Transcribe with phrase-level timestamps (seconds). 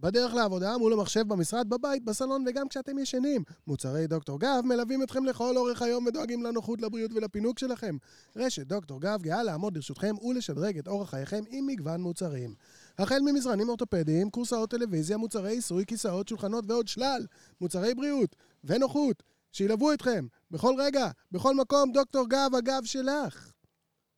[0.00, 3.42] בדרך לעבודה, מול המחשב במשרד, בבית, בסלון וגם כשאתם ישנים.
[3.66, 7.96] מוצרי דוקטור גב מלווים אתכם לכל אורך היום ודואגים לנוחות, לבריאות ולפינוק שלכם.
[8.36, 12.54] רשת דוקטור גב גאה לעמוד לרשותכם ולשדרג את אורח חייכם עם מגוון מוצרים.
[12.98, 17.26] החל ממזרנים אורתופדיים, קורסאות טלוויזיה, מוצרי עיסוי, כיסאות, שולחנות ועוד שלל.
[17.60, 19.22] מוצרי בריאות ונוחות,
[19.52, 23.52] שילוו אתכם בכל רגע, בכל מקום, דוקטור גב, הגב שלך.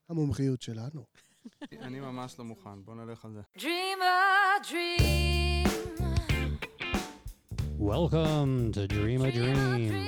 [0.09, 1.05] המומחיות שלנו.
[1.71, 3.41] אני ממש לא מוכן, בוא נלך על זה.
[3.57, 5.50] Dream a dream.
[7.77, 10.05] Welcome to Dream a Dream,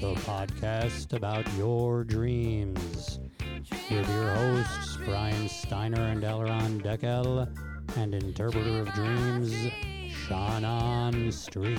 [0.00, 3.20] the podcast about your dreams.
[3.90, 7.48] With your hosts, Brian Steiner and Elron Deckel,
[7.96, 9.54] and interpreter of dreams,
[10.08, 11.78] Shannon Street.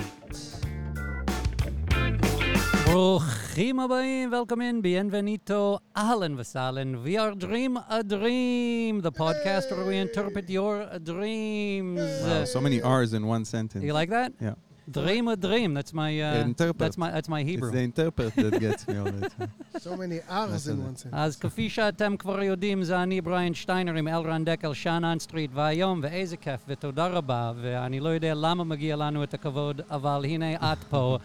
[2.91, 6.89] ברוכים הבאים, welcome in, bienvenido, ahlan v'sahlan.
[7.05, 10.75] We are Dream a Dream, the podcast where we interpret your
[11.11, 12.01] dreams.
[12.23, 13.83] Wow, so many R's in one sentence.
[13.83, 14.31] You like that?
[14.41, 14.55] Yeah.
[14.99, 15.73] Dream a dream.
[15.73, 16.79] That's my uh, Interpret.
[16.83, 17.71] that's my that's my It's Hebrew.
[17.77, 19.51] the interpret that gets me all the time.
[19.85, 20.83] So many R's in בסדר.
[20.87, 21.09] one sentence.
[21.11, 25.99] אז כפי שאתם כבר יודעים, זה אני, בריין שטיינר, עם אלרן דקל, שאנן סטריט, והיום,
[26.03, 30.77] ואיזה כיף, ותודה רבה, ואני לא יודע למה מגיע לנו את הכבוד, אבל הנה את
[30.89, 31.17] פה,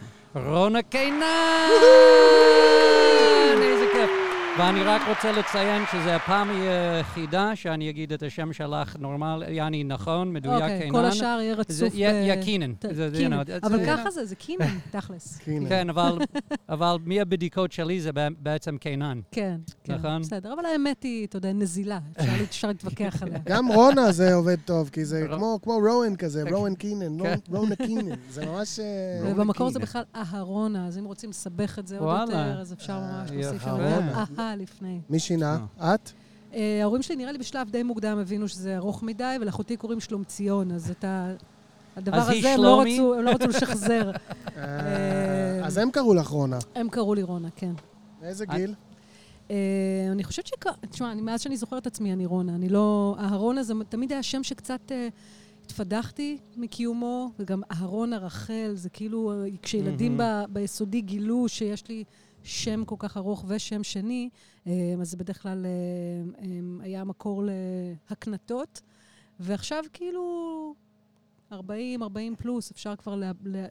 [0.45, 1.69] רונה קינן!
[4.57, 10.33] ואני רק רוצה לציין שזו הפעם היחידה שאני אגיד את השם שלך normal, יעני נכון,
[10.33, 10.91] מדויק, אוקיי, קינן.
[10.91, 11.95] כל השאר יהיה רצוף ב...
[11.95, 12.11] יא-
[12.91, 13.39] זה- זה, קינן.
[13.63, 15.37] אבל ככה זה, זה קינן, תכלס.
[15.69, 16.17] כן, אבל,
[16.69, 19.19] אבל מהבדיקות שלי זה בע- בעצם קינן.
[19.31, 19.93] כן, כן.
[19.93, 20.21] נכון.
[20.21, 21.99] בסדר, אבל האמת היא, אתה יודע, נזילה.
[22.17, 23.39] אפשר לה- אפשר להתווכח עליה.
[23.45, 27.35] גם רונה זה עובד טוב, כי זה כמו, כמו רואן כזה, רואן קינן, כן.
[27.49, 28.15] רונה קינן.
[28.29, 28.79] זה ממש...
[28.79, 28.85] אה,
[29.31, 29.79] ובמקור זה.
[29.79, 32.19] בכלל אהרונה, אז אם רוצים לסבך את זה עוד.
[32.21, 34.23] יותר, אז אפשר ממש אה, להוסיף שם אהרונה.
[34.47, 34.99] אהה לפני.
[35.09, 35.59] מי שינה?
[35.77, 36.11] את?
[36.53, 40.23] אה, ההורים שלי נראה לי בשלב די מוקדם הבינו שזה ארוך מדי, ולאחותי קוראים שלום
[40.23, 41.05] ציון, אז את.
[41.95, 42.81] הדבר הזה הם לא?
[42.83, 44.11] רצו- הם לא רצו לשחזר.
[44.57, 46.57] אה, אז הם קראו לך רונה.
[46.75, 47.71] הם קראו לי רונה, כן.
[48.21, 48.73] מאיזה גיל?
[49.51, 49.55] אה,
[50.11, 50.51] אני חושבת ש...
[50.89, 52.55] תשמע, אני- מאז שאני זוכרת את עצמי, אני רונה.
[52.55, 53.15] אני לא...
[53.19, 55.07] אהרון הזה תמיד היה שם שקצת אה,
[55.65, 62.03] התפדחתי מקיומו, וגם אהרונה רחל, זה כאילו, אה, כשילדים ב- ביסודי גילו שיש לי
[62.47, 64.29] שם כל כך ארוך ושם שני,
[64.67, 67.43] אה, אז זה בדרך כלל אה, אה, היה מקור
[68.09, 68.81] להקנטות.
[69.39, 70.73] ועכשיו כאילו...
[71.51, 73.21] 40, 40 פלוס, אפשר כבר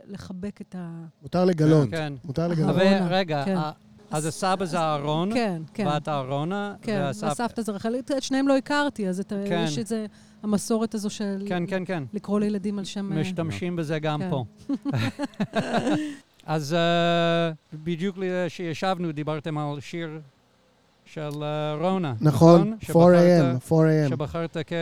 [0.07, 1.05] לחבק את ה...
[1.23, 1.91] מותר לגלות.
[1.91, 2.13] כן.
[2.25, 2.69] מותר לגלות.
[2.69, 2.93] אהרון.
[2.93, 3.57] אהרונה, ורגע, כן.
[4.11, 5.87] אז הסבא זה אהרון, כן, כן.
[5.87, 7.63] ואת אהרונה, כן, והסבתא...
[7.63, 7.95] זה רחל.
[7.99, 9.23] את שניהם לא הכרתי, אז.
[9.51, 10.07] יש את זה,
[10.43, 12.03] המסורת הזו של כן, כן, כן.
[12.13, 13.21] לקרוא לילדים על שם...
[13.21, 14.31] משתמשים בזה גם כן.
[14.31, 14.45] פה.
[16.47, 17.51] אז אה,
[17.85, 18.17] בדיוק
[18.49, 20.21] כשישבנו דיברתם על שיר
[21.05, 22.15] של אה, רונה.
[22.21, 23.73] נכון, 4 שבחרת- a.m.
[23.75, 24.09] 4 a.m.
[24.09, 24.73] שבחרת כ...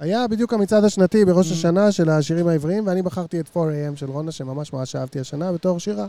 [0.00, 1.54] היה בדיוק המצעד השנתי בראש Mm.
[1.54, 3.96] השנה של השירים העבריים, ואני בחרתי את 4 a.m.
[3.96, 6.00] של רונה, שממש ממש אהבתי השנה, בתור שיר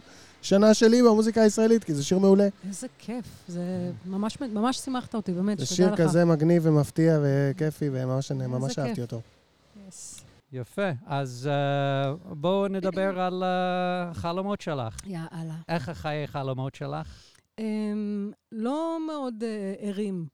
[0.41, 2.47] השנה שלי במוזיקה הישראלית, כי זה שיר מעולה.
[2.67, 3.61] איזה כיף, זה
[4.05, 6.01] ממש ממש שימחת אותי, באמת, זה שתדע שיר לך.
[6.01, 9.01] כזה מגניב ומפתיע וכיפי, וממש אני ממש אהבתי.
[9.01, 9.21] אותו.
[10.55, 10.89] יפה.
[11.05, 14.97] אז אה, בואו נדבר על החלומות שלך.
[15.05, 15.55] יאללה.
[15.67, 17.35] איך החיי חלומות שלך?
[17.59, 20.27] אמ, לא מאוד אה, ערים,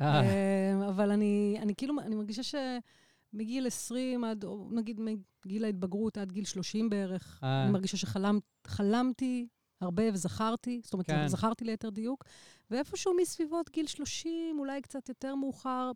[0.00, 6.18] אה, אמ, אבל אני אני כאילו, אני מרגישה שמגיל 20 עד, או נגיד מגיל ההתבגרות
[6.18, 7.62] עד גיל 30 בערך, אה.
[7.64, 9.46] אני מרגישה שחלמתי
[9.80, 11.28] הרבה וזכרתי, זאת אומרת, כן.
[11.28, 12.24] זכרתי ליתר דיוק,
[12.70, 15.92] ואיפשהו מסביבות גיל 30, אולי קצת יותר מאוחר,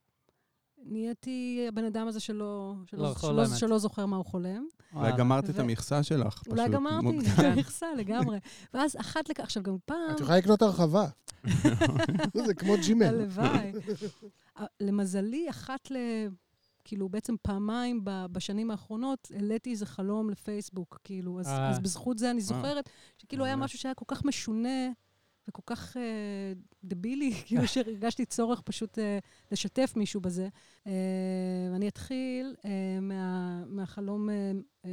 [0.87, 3.57] נהייתי הבן אדם הזה שלא, שלא, לא שלא, חולמת.
[3.57, 4.67] שלא זוכר מה הוא חולם.
[4.93, 5.17] אולי וואלה.
[5.17, 6.43] גמרת את ו- המכסה שלך.
[6.47, 7.31] אולי פשוט גמרתי מוקדם.
[7.33, 8.39] את המכסה לגמרי.
[8.75, 11.07] ואז אחת לכך, עכשיו גם פעם, את יכולה לקנות הרחבה.
[12.47, 13.07] זה כמו ג'ימל.
[13.07, 13.73] הלוואי.
[14.59, 15.97] אה, למזלי, אחת ל...
[16.85, 21.71] כאילו, בעצם פעמיים ב- בשנים האחרונות העליתי איזה חלום לפייסבוק, כאילו, אז, אה.
[21.71, 23.57] אז בזכות זה אני זוכרת שכאילו היה.
[23.57, 24.89] משהו שהיה כל כך משונה
[25.49, 26.03] וכל כך אה,
[26.85, 29.19] דבילי, כאילו שהרגשתי צורך פשוט אה,
[29.53, 30.49] לשתף מישהו בזה.
[30.87, 30.93] אה,
[31.73, 34.53] ואני אתחיל אה, מה, מהחלום אה,
[34.85, 34.91] אה,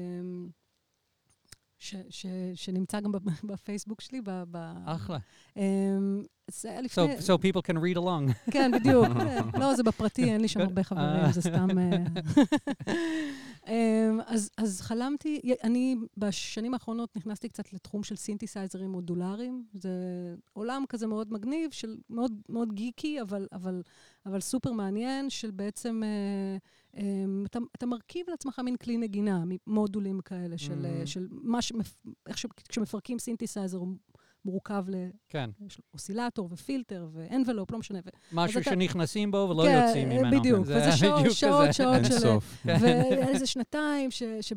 [1.80, 2.26] ש, ש,
[2.56, 3.12] שנמצא גם
[3.50, 4.22] בפייסבוק שלי.
[4.22, 5.18] ב, ב, אחלה.
[5.58, 5.64] אה,
[6.48, 7.18] זה היה So, לפני...
[7.18, 8.52] so people can read along.
[8.52, 9.08] כן, בדיוק.
[9.60, 10.66] לא, זה בפרטי, אין לי שם כן.
[10.66, 11.32] הרבה חברים, אה.
[11.32, 11.68] זה סתם...
[13.68, 14.10] אה.
[14.12, 19.66] אמ, אז, אז חלמתי, אני בשנים האחרונות נכנסתי קצת לתחום של סינתסייזרים מודולריים.
[19.74, 19.90] זה
[20.54, 23.82] עולם כזה מאוד מגניב, של מאוד, מאוד גיקי, אבל, אבל,
[24.26, 26.02] אבל סופר מעניין, של בעצם...
[26.04, 26.58] אה,
[26.98, 30.86] אמ, אתה, אתה מרכיב לעצמך מין כלי נגינה, מודולים כאלה, של, Mm.
[30.86, 31.96] אה, של מה שמפ...
[32.28, 32.46] איך ש...
[32.70, 33.88] כשמפרקים סינתסייזר, הוא
[34.46, 34.86] מורכב
[35.30, 35.50] כן.
[35.94, 38.00] ל oscillator ו filter ו envelope, לא משנה.
[38.06, 40.40] ו- משהו אתה- שנכנסים בו ולא כן, יוצאים ממנו.
[40.40, 41.74] בדיוק, זה וזה שעות, בדיוק שעות, כזה.
[41.74, 42.20] שעות אין של...
[42.20, 42.58] סוף.
[42.66, 44.56] ואיזה שנתיים ש, שב,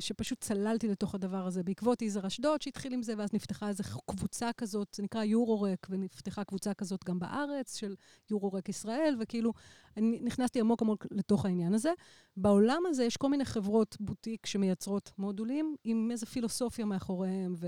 [0.00, 4.50] שפשוט צללתי לתוך הדבר הזה בעקבות יזהר אשדוד שהתחיל עם זה, ואז נפתחה איזו קבוצה
[4.56, 7.94] כזאת, זה נקרא Eurorack, ונפתחה קבוצה כזאת גם בארץ, של
[8.30, 9.52] יורו-רק ישראל, וכאילו,
[9.96, 11.92] אני נכנסתי עמוק עמוק לתוך העניין הזה.
[12.36, 17.66] בעולם הזה יש כל מיני חברות בוטיק שמייצרות מודולים עם איזו פילוסופיה מאחוריהם, ו...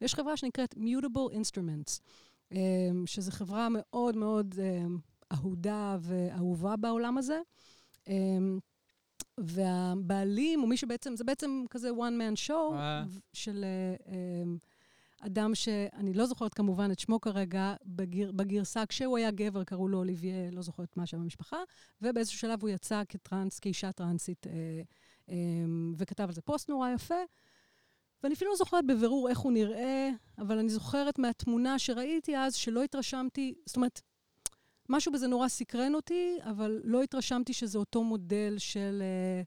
[0.00, 2.00] ויש חברה שנקראת Mutable Instruments,
[2.52, 4.98] אמ, שזו חברה מאוד מאוד אמ,
[5.32, 7.40] אהודה ואהובה בעולם הזה.
[8.08, 8.58] אמ,
[9.38, 13.04] והבעלים, או מי שבעצם, זה בעצם כזה one man show אה.
[13.32, 14.42] של אה,
[15.20, 19.98] אדם שאני לא זוכרת כמובן את שמו כרגע, בגיר, בגרסה, כשהוא היה גבר קראו לו
[19.98, 21.56] אוליביה, לא זוכרת מה שם המשפחה,
[22.02, 25.34] ובאיזשהו שלב הוא יצא כטרנס, כאישה טרנסית, אה,
[25.96, 27.14] וכתב על זה פוסט נורא יפה.
[28.24, 32.82] ואני אפילו לא זוכרת בבירור איך הוא נראה, אבל אני זוכרת מהתמונה שראיתי אז, שלא
[32.82, 34.00] התרשמתי, זאת אומרת,
[34.88, 39.42] משהו בזה נורא סקרן אותי, אבל לא התרשמתי שזה אותו מודל של, אה,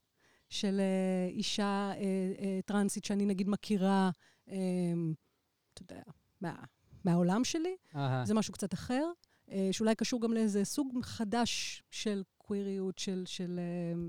[0.49, 2.01] של אה, אישה אה,
[2.39, 4.09] אה, טרנסית שאני נגיד מכירה,
[4.49, 4.55] אה,
[5.73, 6.01] אתה יודע,
[6.41, 6.55] מה,
[7.03, 7.75] מהעולם שלי.
[7.95, 8.25] אהה.
[8.25, 9.11] זה משהו קצת אחר,
[9.51, 13.99] אה, שאולי קשור גם לאיזה סוג חדש של קוויריות, של, של אה,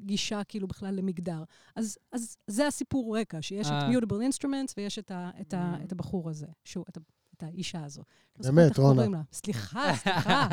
[0.00, 1.44] גישה כאילו בכלל למגדר.
[1.76, 3.90] אז, אז זה הסיפור רקע, שיש את אה.
[3.90, 5.84] Mutable Instruments ויש את, ה, את, ה, Mm.
[5.84, 7.00] את הבחור הזה, שהוא, את, ה,
[7.36, 8.02] את האישה הזו.
[8.40, 9.22] לא באמת, רונה.
[9.32, 10.48] סליחה, סליחה.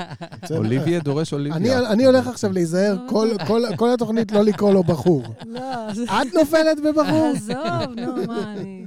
[0.57, 1.91] אוליביה דורש אני, אוליביה.
[1.91, 5.23] אני הולך עכשיו להיזהר לא, כל, כל, כל התוכנית לא לקרוא לו בחור.
[5.45, 5.91] לא.
[5.91, 7.31] את נופלת בבחור?
[7.35, 8.85] עזוב, נו, מה אני...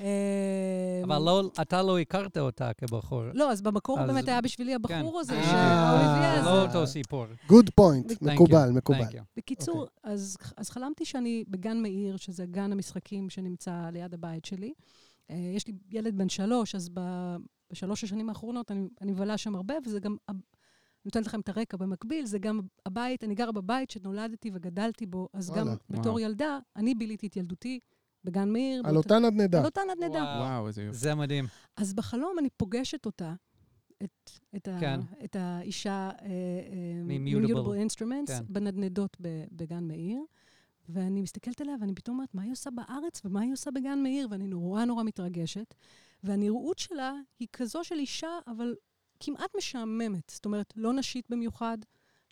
[0.00, 3.22] אה, אבל לא, אתה לא הכרת אותה כבחור.
[3.34, 4.94] לא, אז במקור אז- באמת היה בשבילי כן.
[4.94, 6.50] הבחור הזה, אה, שהאוליביה זה הזה.
[6.50, 7.24] לא אותו סיפור.
[7.48, 8.98] good point, מקובל, מקובל.
[9.36, 10.12] בקיצור, אוקיי.
[10.12, 14.72] אז, אז חלמתי שאני בגן מאיר, שזה גן המשחקים שנמצא ליד הבית שלי.
[15.30, 16.90] אה, יש לי ילד בן שלוש, אז
[17.72, 20.38] בשלוש השנים האחרונות אני, אני מבלה שם הרבה, וזה גם, אני
[21.04, 25.50] נותנת לכם את הרקע במקביל, זה גם הבית, אני גרה בבית שנולדתי וגדלתי בו, אז
[25.50, 25.68] גם.
[25.90, 26.20] בתור וואו.
[26.20, 27.80] ילדה, אני ביליתי את ילדותי
[28.26, 28.82] בגן מאיר.
[28.84, 29.58] על אותה נדנדה.
[29.58, 30.18] על אותה נדנדה.
[30.18, 30.66] וואו.
[30.68, 30.98] איזה יופי.
[30.98, 31.46] זה מדהים.
[31.76, 33.34] אז בחלום אני פוגשת אותה,
[34.02, 35.00] את, את, ה, כן.
[35.24, 37.86] את האישה אה, אה, מ-Mutable.
[37.86, 38.44] Instruments, כן.
[38.48, 39.16] בנדנדות
[39.52, 40.20] בגן מאיר.
[40.88, 44.28] ואני מסתכלת עליה ואני פתאום אומרת, מה היא עושה בארץ ומה היא עושה בגן מאיר?
[44.30, 45.74] ואני נורא נורא מתרגשת.
[46.24, 48.74] והנראות שלה היא כזו של אישה, אבל
[49.20, 50.30] כמעט משעממת.
[50.34, 51.78] זאת אומרת, לא נשית במיוחד,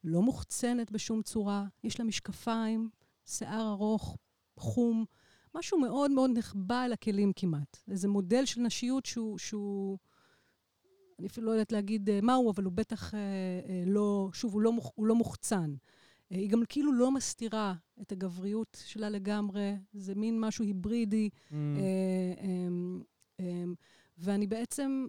[0.04, 2.90] לא מוחצנת בשום צורה, יש לה משקפיים,
[3.26, 4.16] שיער ארוך,
[4.56, 5.04] חום,
[5.54, 7.78] משהו מאוד מאוד נחבא אל הכלים כמעט.
[7.90, 9.98] איזה מודל של נשיות שהוא, שהוא
[11.18, 13.18] אני אפילו לא יודעת להגיד אה, מהו, אבל הוא בטח אה,
[13.68, 15.74] אה, לא, שוב, הוא לא, מוח, הוא לא מוחצן.
[16.32, 21.30] אה, היא גם כאילו לא מסתירה את הגבריות שלה לגמרי, זה מין משהו היברידי.
[21.32, 21.54] Mm.
[21.54, 23.02] אה, אמ,
[23.40, 23.74] אמ,
[24.18, 25.06] ואני בעצם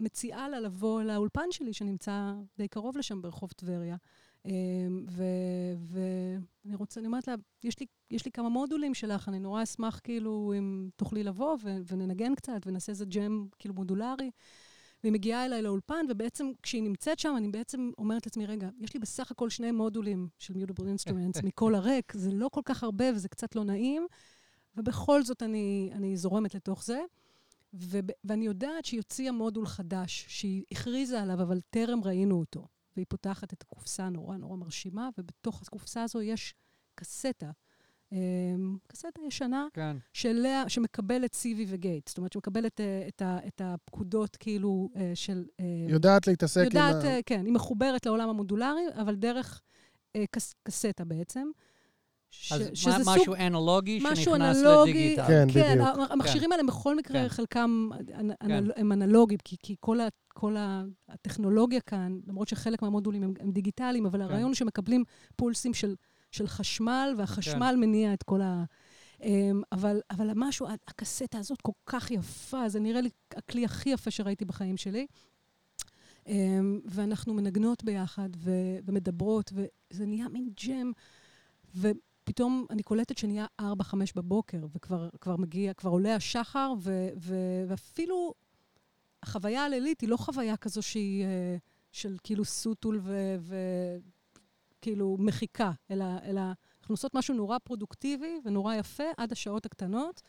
[0.00, 3.96] מציעה לה לבוא לאולפן שלי, שנמצא די קרוב לשם ברחוב טבריה.
[4.46, 5.74] אמ, ו-
[6.64, 10.00] ואני רוצה, אני אומרת לה, יש לי, יש לי כמה מודולים שלך, אני נורא אשמח
[10.04, 14.30] כאילו אם תוכלי לבוא ו- וננגן קצת ונעשה איזה ג'ם כאילו מודולרי.
[15.02, 19.00] והיא מגיעה אליי לאולפן, ובעצם כשהיא נמצאת שם, אני בעצם אומרת לעצמי, רגע, יש לי
[19.00, 23.28] בסך הכל שני מודולים של Mutable Instruments מכל הריק, זה לא כל כך הרבה וזה
[23.28, 24.06] קצת לא נעים,
[24.76, 27.00] ובכל זאת אני, אני זורמת לתוך זה.
[27.74, 32.66] וב, ואני יודעת שהיא הוציאה מודול חדש, שהיא הכריזה עליו, אבל טרם ראינו אותו.
[32.98, 36.54] והיא פותחת את הקופסה הנורא נורא מרשימה, ובתוך הקופסה הזו יש
[36.94, 37.50] קסטה.
[38.12, 39.96] אמ, קסטה ישנה, כן.
[40.12, 42.08] שאליה, שמקבלת סיבי וגייט.
[42.08, 45.44] זאת אומרת, שמקבלת אה, את, ה, את הפקודות כאילו אה, של...
[45.60, 47.06] אה, יודעת להתעסק עם יודעת, ה...
[47.06, 49.62] אה, כן, היא מחוברת לעולם המודולרי, אבל דרך
[50.30, 51.50] קס, קסטה בעצם.
[52.30, 55.26] ש, אז שזה מה- סוג- משהו אנלוגי משהו שנכנס אנלוגי, לדיגיטל.
[55.26, 56.10] כן, כן, בדיוק.
[56.10, 57.28] המכשירים האלה בכל מקרה, כן.
[57.28, 58.50] חלקם אנ- כן.
[58.50, 63.34] אנל- הם אנלוגיים, כי, כי כל, ה, כל ה, הטכנולוגיה כאן, למרות שחלק מהמודולים הם,
[63.40, 65.04] הם דיגיטליים, אבל הרעיון הוא שמקבלים
[65.36, 65.94] פולסים של,
[66.30, 67.80] של חשמל, והחשמל כן.
[67.80, 68.64] מניע את כל ה...
[69.22, 74.10] אמ, אבל, אבל המשהו, הקסטה הזאת כל כך יפה, זה נראה לי הכלי הכי יפה
[74.10, 75.06] שראיתי בחיים שלי.
[76.26, 78.50] אמ, ואנחנו מנגנות ביחד ו-
[78.86, 80.92] ומדברות, וזה נהיה מין ג'ם.
[82.28, 83.64] ופתאום אני קולטת שנהיה 4-5
[84.16, 88.34] בבוקר, וכבר כבר מגיע, כבר עולה השחר, ו- ו- ואפילו
[89.22, 91.56] החוויה הלילית היא לא חוויה כזו שהיא אה,
[91.92, 93.00] של כאילו סוטול
[94.78, 96.04] וכאילו מחיקה, אלא,
[96.80, 100.22] אנחנו עושות משהו נורא פרודוקטיבי ונורא יפה עד השעות הקטנות.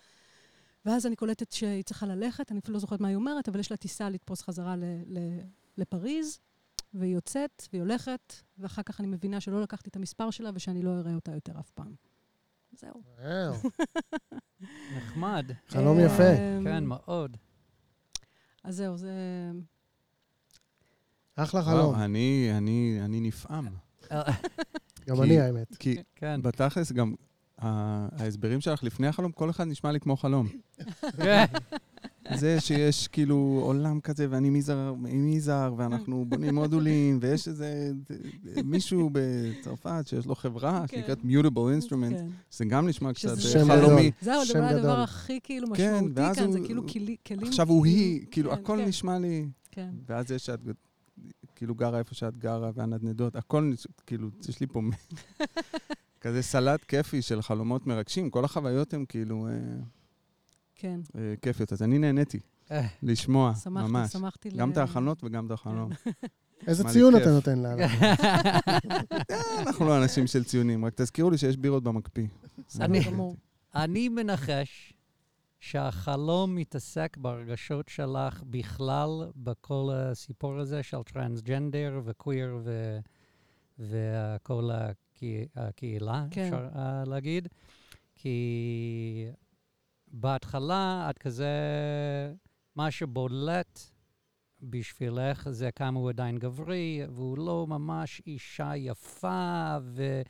[0.86, 3.72] ואז אני קולטת שהיא צריכה ללכת, אני אפילו לא זוכרת מה היא אומרת, אבל יש
[3.72, 4.76] לה טיסה לתפוס חזרה
[5.78, 6.40] לפריז,
[6.94, 11.00] והיא יוצאת, והיא הולכת, ואחר כך אני מבינה שלא לקחתי את המספר שלה ושאני לא
[11.00, 11.96] אראה אותה יותר אף פעם.
[12.72, 13.02] זהו.
[14.98, 15.52] נחמד.
[15.68, 16.34] חלום יפה.
[16.34, 17.38] אמ, כן, מאוד.
[18.64, 19.12] אז זהו, זה...
[21.36, 21.96] אחלה חלום.
[21.96, 23.68] אני, אני, אני נפעם.
[25.08, 25.78] גם אני, האמת.
[25.78, 26.42] כי כן.
[26.42, 27.16] בתכלס גם
[27.58, 30.48] ההסברים שלך לפני החלום, כל אחד נשמע לי כמו חלום.
[32.36, 37.92] זה שיש כאילו עולם כזה, ואני מזר, מזר, ואנחנו בונים מודולים, ויש איזה
[38.64, 40.98] מישהו בצרפת שיש לו חברה כן.
[40.98, 42.28] שנקראת Mutable Instrument, כן.
[42.52, 44.12] זה גם נשמע קצת שזה שם חלומי.
[44.22, 44.74] זהו, זה אולי.
[44.74, 47.48] הדבר הכי כאילו כן, משמעותי כאן, זה כאילו כלי- כלים...
[47.48, 49.48] עכשיו הוא היא, כאילו, כן, הכל כן, נשמע לי...
[49.72, 49.90] כן.
[50.08, 50.60] ואז זה שאת
[51.56, 54.82] כאילו גרה איפה שאת גרה, והנדנדות, הכל, נש- כאילו, יש לי פה
[56.22, 59.54] כזה סלט כיפי של חלומות מרגשים, כל החוויות הן כאילו אה,
[60.82, 61.00] כן.
[61.18, 61.74] אה, כיפיות.
[61.74, 62.40] אז אני נהניתי
[62.72, 64.12] אה, לשמוע, שמחתי, ממש.
[64.12, 64.50] שמחתי.
[64.50, 65.90] גם ל- את ההכנות וגם את החלום.
[66.68, 67.16] איזה מה לי ציון.
[67.16, 67.76] אתה נותן לה?
[67.80, 68.58] אה,
[69.60, 72.28] אנחנו לא אנשים של ציונים, רק תזכירו לי שיש בירות במקפיא.
[73.76, 74.94] אני- מנחש
[75.60, 83.00] שהחלום מתעסק ברגשות שלך בכלל בכל הסיפור הזה של טרנסג'נדר וקוויר ו...
[83.80, 86.44] וכל הקה- הקהילה, כן.
[86.54, 87.48] אפשר uh, להגיד.
[88.16, 89.26] כי
[90.12, 91.54] בהתחלה את כזה,
[92.76, 93.80] מה שבולט
[94.62, 100.22] בשבילך זה כמה הוא עדיין גברי, והוא לא ממש אישה יפה, ו...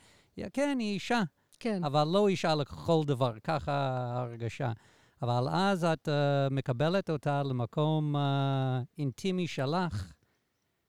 [0.52, 1.22] כן, היא אישה,
[1.60, 4.72] כן, אבל לא אישה לכל דבר, ככה ההרגשה.
[5.22, 8.18] אבל אז את uh, מקבלת אותה למקום uh,
[8.98, 10.12] אינטימי שלך,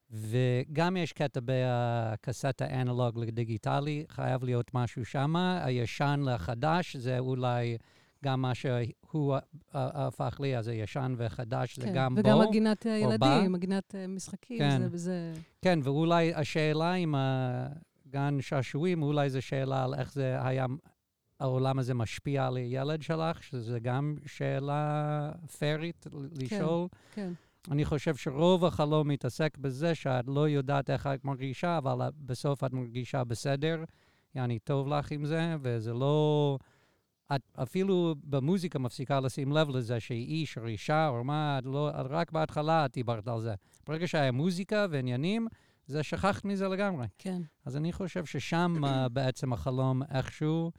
[0.10, 5.36] וגם יש קטע בקסטה אנלוג לדיגיטלי, חייב להיות משהו שם.
[5.36, 7.78] הישן לחדש זה אולי
[8.26, 9.40] גם מה שהוא uh,
[9.74, 11.94] הפך לי, אז הישן וחדש זה כן.
[11.96, 12.22] גם בו.
[12.22, 12.98] וגם מגינת בה.
[12.98, 14.80] ילדים, מגינת אה, משחקים, כן.
[14.82, 15.34] זה וזה...
[15.62, 20.66] כן, ואולי השאלה עם הגן שעשועים, אולי זו שאלה על איך זה היה,
[21.40, 26.08] העולם הזה משפיע על הילד שלך, שזה גם שאלה פיירית
[26.42, 26.88] לשאול.
[27.14, 27.32] כן,
[27.72, 32.74] אני חושב שרוב החלום מתעסק בזה שאת לא יודעת איך את מרגישה, אבל בסוף את
[32.74, 33.84] מרגישה בסדר,
[34.36, 36.58] יעני טוב לך עם זה, וזה לא...
[37.36, 41.90] את אפילו במוזיקה מפסיקה לשים לב לזה שהיא איש או אישה או מה, את לא,
[41.90, 43.54] את רק בהתחלה את דיברת על זה.
[43.88, 45.48] ברגע שהיה מוזיקה ועניינים,
[45.88, 47.08] זה שכחת מזה לגמרי.
[47.18, 47.42] כן.
[47.66, 50.72] אז אני חושב ששם uh, בעצם החלום איכשהו,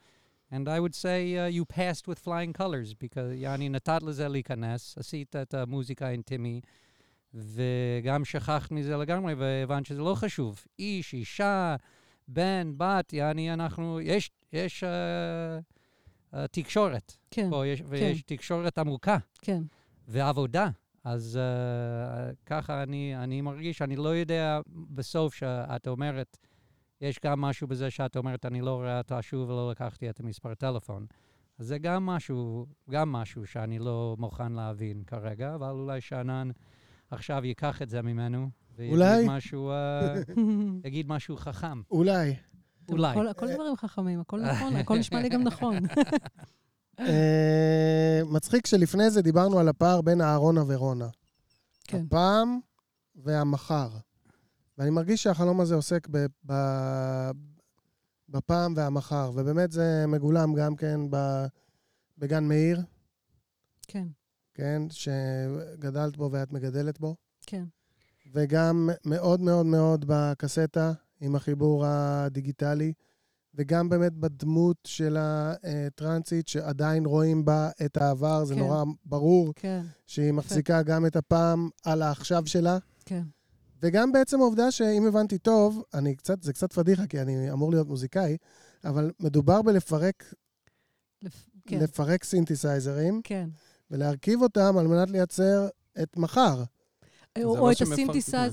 [0.53, 4.99] and I would say uh, you passed with flying colors, because יעני נתת לזה להיכנס,
[4.99, 6.61] עשית את המוזיקה האינטימי,
[7.35, 10.65] וגם שכחת מזה לגמרי, והבנת שזה לא חשוב.
[10.79, 11.77] איש, אישה,
[12.29, 14.87] בן, בת, יעני אנחנו, יש, יש uh,
[16.35, 19.19] uh, תקשורת כן, פה, יש, ויש תקשורת עמוקה.
[19.43, 19.63] כן.
[20.09, 20.69] ועבודה.
[21.05, 26.37] אז uh, ככה אני, אני מרגיש, אני לא יודע בסוף שאת אומרת,
[27.01, 30.55] יש גם משהו בזה שאת אומרת, אני לא רואה אותה שוב ולא לקחתי את המספר
[30.55, 31.07] טלפון.
[31.59, 36.51] אז זה גם משהו, גם משהו שאני לא מוכן להבין כרגע, אבל אולי שאנן
[37.11, 39.25] עכשיו ייקח את זה ממנו, ויגיד אולי?
[39.29, 40.33] משהו, uh,
[40.87, 41.83] יגיד משהו חכם.
[41.91, 42.35] אולי.
[42.89, 43.11] אולי.
[43.11, 45.75] הכל- הכל דברים חכמים, הכל נכון, הכל נשמע לי גם נכון.
[47.01, 51.09] אה, מצחיק שלפני זה דיברנו על הפער בין אהרונה ורונה.
[51.85, 52.03] כן.
[52.07, 52.59] הפעם
[53.17, 53.89] והמחר.
[54.79, 56.53] ואני מרגיש שהחלום הזה עוסק ב, ב,
[58.29, 61.17] בפעם והמחר, ובאמת זה מגולם גם כן ב,
[62.19, 62.81] בגן מאיר,
[63.89, 64.07] כן,
[64.55, 67.65] כן, שגדלת בו ואת מגדלת בו, כן,
[68.33, 72.93] וגם מאוד מאוד מאוד בקסטה עם החיבור הדיגיטלי,
[73.55, 78.61] וגם באמת בדמות של הטרנסית, שעדיין רואים בה את העבר, זה כן.
[78.61, 83.23] נורא ברור כן, שהיא מחזיקה גם את הפעם על העכשיו שלה, כן.
[83.83, 87.89] וגם בעצם העובדה שאם הבנתי טוב, אני קצת, זה קצת פדיחה, כי אני אמור להיות
[87.89, 88.37] מוזיקאי,
[88.85, 90.35] אבל מדובר בלפרק
[91.23, 93.49] לפ- כן, לפרק סינתסייזרים כן.
[93.91, 95.69] ולהרכיב אותם על מנת לייצר
[96.03, 96.63] את מחר.
[97.39, 97.83] או לא או את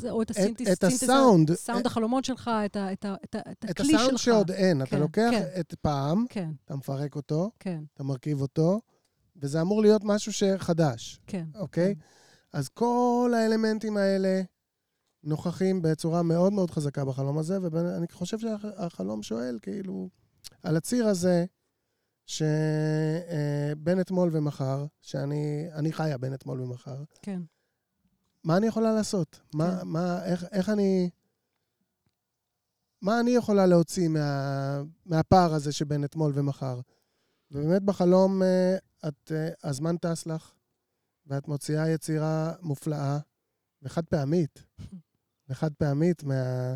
[0.10, 0.30] או את.
[0.74, 1.54] את הסאונד.
[1.54, 4.02] סאונד החלומות שלך, את את את את את הכלי שלך.
[4.02, 4.82] הסאונד שעוד אין.
[4.82, 5.60] אתה כן, לוקח כן.
[5.60, 7.52] את פעם, כן, אתה מפרק אותו,
[7.94, 8.82] אתה מרכיב אותו,
[9.36, 11.46] וזה אמור להיות משהו שחדש, כן.
[11.56, 11.96] אוקיי?
[12.54, 14.42] אז כל האלמנטים האלה
[15.24, 20.10] נוכחים בצורה מאוד מאוד חזקה בחלום הזה, ואני חושב שהחלום שואל, כאילו,
[20.64, 21.46] על הציר הזה,
[22.26, 27.42] שבין אתמול ומחר, שאני אני חיה בין אתמול ומחר, כן,
[28.44, 29.40] מה אני יכולה לעשות?
[29.54, 29.88] מה, כן.
[29.88, 31.10] מה, איך, איך אני...
[33.02, 36.80] מה אני יכולה להוציא מה, מהפער הזה שבין אתמול ומחר?
[37.52, 38.78] ובאמת בחלום אה,
[39.08, 40.52] את, אה, הזמן טס לך,
[41.28, 43.20] ואת מוציאה יצירה מופלאה
[43.82, 44.64] וחד פעמית,
[45.50, 46.74] וחד פעמית מה,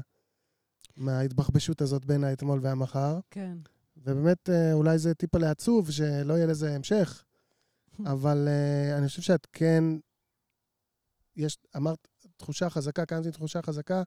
[0.98, 3.20] מההתבחבשות הזאת בין האתמול והמחר.
[3.32, 3.58] כן.
[3.98, 7.24] ובאמת, אה, אולי זה טיפה לעצוב, שלא יהיה לזה המשך,
[8.14, 8.48] אבל
[8.98, 9.84] אני חושב שאת כן
[11.36, 14.04] יש, אמרת, תחושה חזקה, כאן זו תחושה חזקה,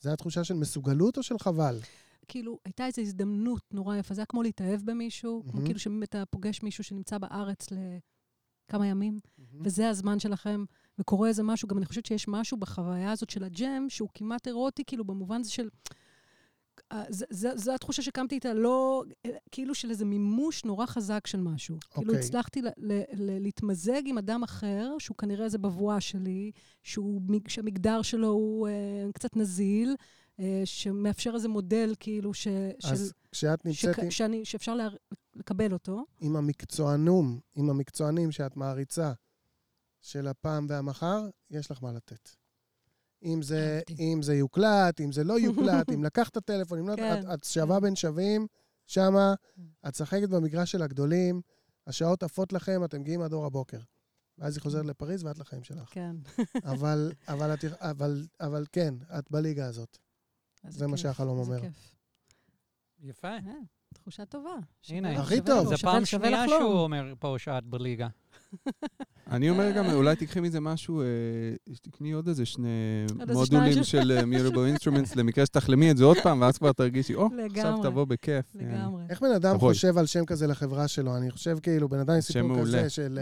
[0.00, 1.80] זה היה תחושה של מסוגלות או של חבל?
[2.28, 4.14] כאילו, הייתה איזו הזדמנות נורא יפה.
[4.14, 5.66] זה היה כמו להתאהב במישהו, כמו מהמם.
[5.66, 9.20] כאילו שאתה פוגש מישהו שנמצא בארץ לכמה ימים,
[9.60, 10.64] וזה הזמן שלכם,
[10.98, 11.68] וקורה איזה משהו.
[11.68, 15.50] גם אני חושבת שיש משהו בחוויה הזאת של הג'ם, שהוא כמעט אירוטי, כאילו, במובן הזה
[15.50, 15.68] של...
[17.54, 19.02] זו התחושה שקמתי איתה, לא...
[19.26, 21.76] אה, כאילו של איזה מימוש נורא חזק של משהו.
[21.90, 22.20] כאילו אוקיי.
[22.26, 26.50] הצלחתי ל- ל- ל- להתמזג עם אדם אחר, שהוא כנראה איזה בבואה שלי,
[26.82, 28.72] שהוא, מג- שהמגדר שלו הוא אה,
[29.14, 29.96] קצת נזיל,
[30.40, 32.48] אה, שמאפשר איזה מודל, כאילו, ש,
[32.84, 34.88] אז של, כשאת נמצאת שכ- עם, שאני, שאפשר לה,
[35.36, 36.04] לקבל אותו.
[36.20, 39.12] עם המקצוענום, עם המקצוענים שאת מעריצה,
[40.00, 42.30] של הפעם והמחר, יש לך מה לתת.
[43.22, 43.80] אם זה.
[43.98, 46.96] אם זה יוקלט, אם זה לא יוקלט, אם לקחת את הטלפון, אם לא...
[46.96, 48.46] כן, את, את שווה בין שווים,
[48.86, 49.62] שמה, כן.
[49.88, 51.40] את משחקת במגרש של הגדולים,
[51.86, 53.78] השעות עפות לכם, אתם מגיעים עד אור הבוקר.
[54.38, 55.88] ואז היא חוזרת לפריז ואת לחיים שלך.
[55.90, 56.16] כן.
[56.64, 59.98] אבל, אבל, את, אבל, אבל כן, את בליגה הזאת.
[60.68, 61.62] זה מה כיף, שהחלום איזה אומר.
[63.00, 63.28] יפה.
[63.28, 63.38] אה,
[63.94, 64.54] תחושה טובה.
[64.88, 65.64] הנה, הכי טוב.
[65.76, 66.48] שווה- פעם שנייה.
[66.48, 68.08] שהוא אומר פה שאת בליגה.
[69.30, 71.06] אני אומר גם, אולי תיקחי מזה משהו, אה,
[71.82, 72.68] תקני עוד איזה שני
[73.32, 77.28] מודולים של אה, Mutable Instruments, למקרה שתחלמי את זה עוד פעם, ואז כבר תרגישי, או,
[77.50, 77.78] עכשיו.
[77.82, 78.44] תבוא בכיף.
[78.54, 79.02] לגמרי.
[79.10, 79.58] איך בן אדם.
[79.58, 81.16] חושב על שם כזה לחברה שלו?
[81.16, 82.60] אני חושב כאילו, בן אדם עם סיפור.
[82.60, 83.18] כזה של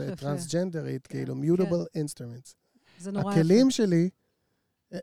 [0.00, 0.16] אה.
[0.16, 1.40] טרנסג'נדרית, כאילו, כן.
[1.40, 2.54] mutable instruments.
[2.98, 3.40] זה נורא יפה.
[3.40, 4.08] הכלים שלי,
[4.92, 4.98] אה,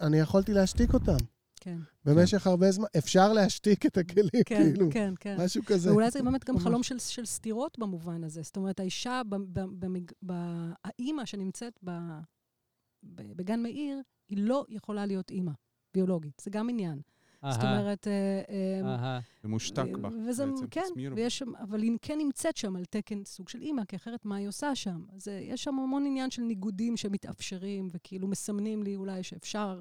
[0.00, 1.16] אני יכולתי להשתיק אותם.
[1.60, 5.36] כן, במשך הרבה זמן, אפשר להשתיק את הכלים, כן, כאילו, כן, כן.
[5.44, 5.90] משהו כזה.
[5.90, 6.58] ואולי זה באמת גם.
[6.58, 8.42] חלום של, של סתירות במובן הזה.
[8.42, 9.22] זאת אומרת, האישה,
[9.54, 10.32] במג, ב,
[10.84, 11.90] האימא שנמצאת ב,
[13.02, 15.52] ב, בגן מאיר, היא לא יכולה להיות אימא
[15.94, 16.42] ביולוגית.
[16.44, 17.00] זה גם עניין.
[17.50, 18.08] זאת אומרת...
[18.08, 19.20] אה, אה, אהה.
[19.42, 20.08] זה מושתק בה.
[20.28, 20.82] וזה, בעצם, כן.
[21.16, 24.36] ויש שם, אבל היא כן נמצאת שם על תקן סוג של אימא, כי אחרת מה
[24.36, 25.04] היא עושה שם?
[25.16, 29.80] אז אה, יש שם המון עניין של ניגודים שמתאפשרים, וכאילו מסמנים לי אולי שאפשר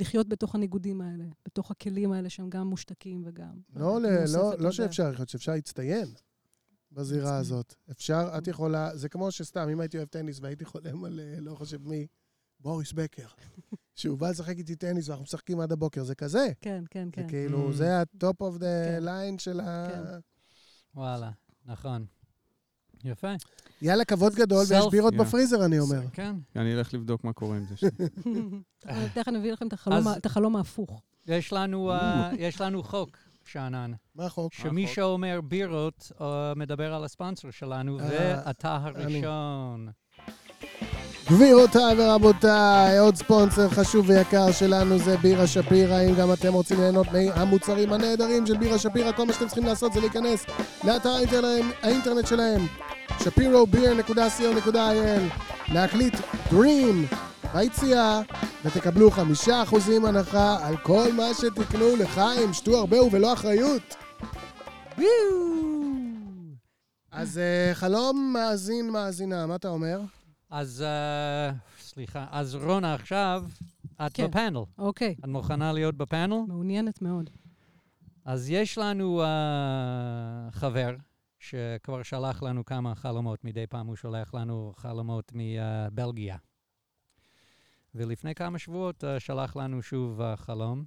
[0.00, 3.60] לחיות בתוך הניגודים האלה, בתוך הכלים האלה שהם גם מושתקים וגם...
[3.76, 4.08] לא, לא,
[4.58, 4.72] לא זה.
[4.72, 6.06] שאפשר, להיות שאפשר להצטיין
[6.92, 7.36] בזירה.
[7.38, 7.74] הזאת.
[7.90, 11.54] אפשר, את יכולה, זה כמו שסתם, אם הייתי אוהב טניס והייתי חולם על, אה, לא
[11.54, 12.06] חושב מי,
[12.60, 13.26] בוריס בקר,
[13.98, 16.46] שהוא בא לשחק איתי טניס ואנחנו משחקים עד הבוקר, זה כזה.
[16.60, 17.28] כן, כן, זה כן.
[17.28, 17.72] כאילו, Mm.
[17.72, 19.02] זה ה-top of the כן.
[19.04, 19.88] line של ה...
[19.90, 20.18] כן.
[20.94, 21.30] וואלה,
[21.64, 22.06] נכון.
[23.04, 23.32] יפה.
[23.82, 25.16] יאללה, כבוד גדול, ויש בירות Yeah.
[25.16, 26.00] בפריזר, אני אומר.
[26.12, 26.36] כן.
[26.56, 27.88] אני אלך לבדוק מה קורה עם זה.
[29.14, 29.66] תכף אני אביא לכם
[30.16, 31.02] את החלום ההפוך.
[31.26, 34.52] יש לנו, אה, יש לנו חוק, שאנן, מה החוק?
[34.52, 38.06] שמי שאומר בירות, אה, מדבר על הספונסר שלנו, אה,
[38.46, 39.88] ואתה הראשון.
[41.30, 46.00] גבירותיי ורבותיי, עוד ספונסר חשוב ויקר שלנו זה בירה שפירא.
[46.00, 49.92] אם גם אתם רוצים ליהנות מהמוצרים הנהדרים של בירה שפירא, כל מה שאתם צריכים לעשות
[49.92, 50.46] זה להיכנס
[50.84, 51.10] לאתר
[51.82, 52.66] האינטרנט שלהם,
[53.24, 55.22] שפירו.beer.co.il,
[55.72, 56.14] להקליט
[56.50, 57.14] Dream
[57.54, 58.20] ביציאה,
[58.64, 63.96] ותקבלו חמישה אחוזים הנחה על כל מה שתקנו לחיים, שתו הרבה ובלא אחריות.
[67.12, 70.00] אז אה, חלום מאזין מאזינה, מה אתה אומר?
[70.50, 73.44] אז, אה, סליחה, אז רונה עכשיו,
[74.06, 74.26] את כן.
[74.26, 74.60] בפאנל.
[74.78, 76.36] אוקיי, את מוכנה להיות בפאנל?
[76.48, 77.30] מעוניינת מאוד.
[78.24, 79.26] אז יש לנו uh,
[80.54, 80.94] חבר
[81.40, 86.36] שכבר שלח לנו כמה חלומות, מדי פעם הוא שולח לנו חלומות מבלגיה.
[87.94, 90.84] ולפני כמה שבועות uh, שלח לנו שוב uh, חלום,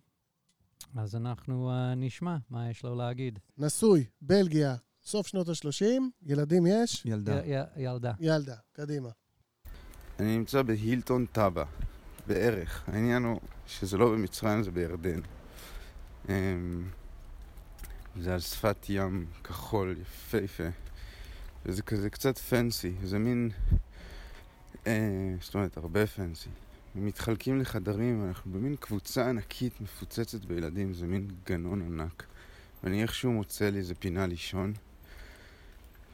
[0.96, 3.40] אז אנחנו uh, נשמע מה יש לו להגיד.
[3.58, 5.86] נשוי, בלגיה, סוף שנות ה-30,
[6.26, 7.06] ילדים יש?
[7.06, 7.46] ילדה.
[7.46, 8.14] י- י- ילדה.
[8.20, 9.10] ילדה, קדימה.
[10.20, 11.64] אני נמצא בהילטון טאבה,
[12.28, 12.84] בערך.
[12.88, 15.20] העניין הוא שזה לא במצרים, זה בירדן.
[18.20, 20.64] זה על שפת ים כחול, יפהפה.
[21.66, 23.50] וזה כזה קצת פנסי, זה מין...
[24.88, 26.50] אה, זאת אומרת, הרבה פנסי.
[26.96, 32.24] מתחלקים לחדרים, אנחנו במין קבוצה ענקית מפוצצת בילדים, זה מין גנון ענק.
[32.84, 34.74] ואני איכשהו מוצא לי איזה פינה לישון,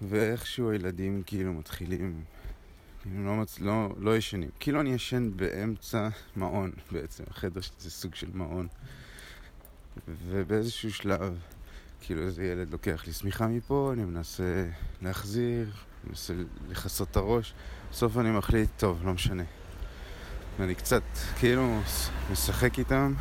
[0.01, 2.23] ואיכשהו הילדים כאילו מתחילים
[3.01, 3.59] כאילו לא, מצ...
[3.59, 4.49] לא, לא ישנים.
[4.59, 8.67] כאילו אני ישן באמצע מעון בעצם, החדר שלי זה סוג של מעון.
[10.07, 11.39] ובאיזשהו שלב,
[12.01, 14.65] כאילו איזה ילד לוקח לי שמיכה מפה, אני מנסה
[15.01, 15.71] להחזיר,
[16.07, 16.33] מנסה
[16.69, 17.53] לכסות את הראש,
[17.91, 19.43] בסוף אני מחליט, טוב, לא משנה.
[20.59, 21.03] ואני קצת
[21.39, 21.79] כאילו
[22.31, 23.13] משחק איתם,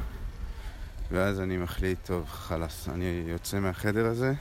[1.10, 4.32] ואז אני מחליט, טוב, חלאס, אני יוצא מהחדר הזה,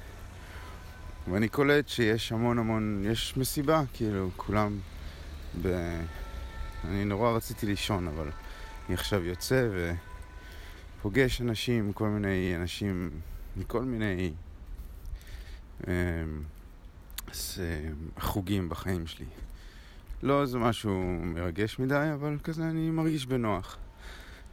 [1.31, 4.79] ואני קולט שיש המון המון, יש מסיבה, כאילו, כולם
[5.61, 5.67] ב...
[6.85, 8.29] אני נורא רציתי לישון, אבל
[8.87, 9.67] אני עכשיו יוצא
[10.99, 13.09] ופוגש אנשים, כל מיני אנשים
[13.57, 14.33] מכל מיני
[15.87, 15.91] אמ,
[17.33, 17.59] ס-
[18.19, 19.25] חוגים בחיים שלי.
[20.23, 23.77] לא איזה משהו מרגש מדי, אבל כזה אני מרגיש בנוח.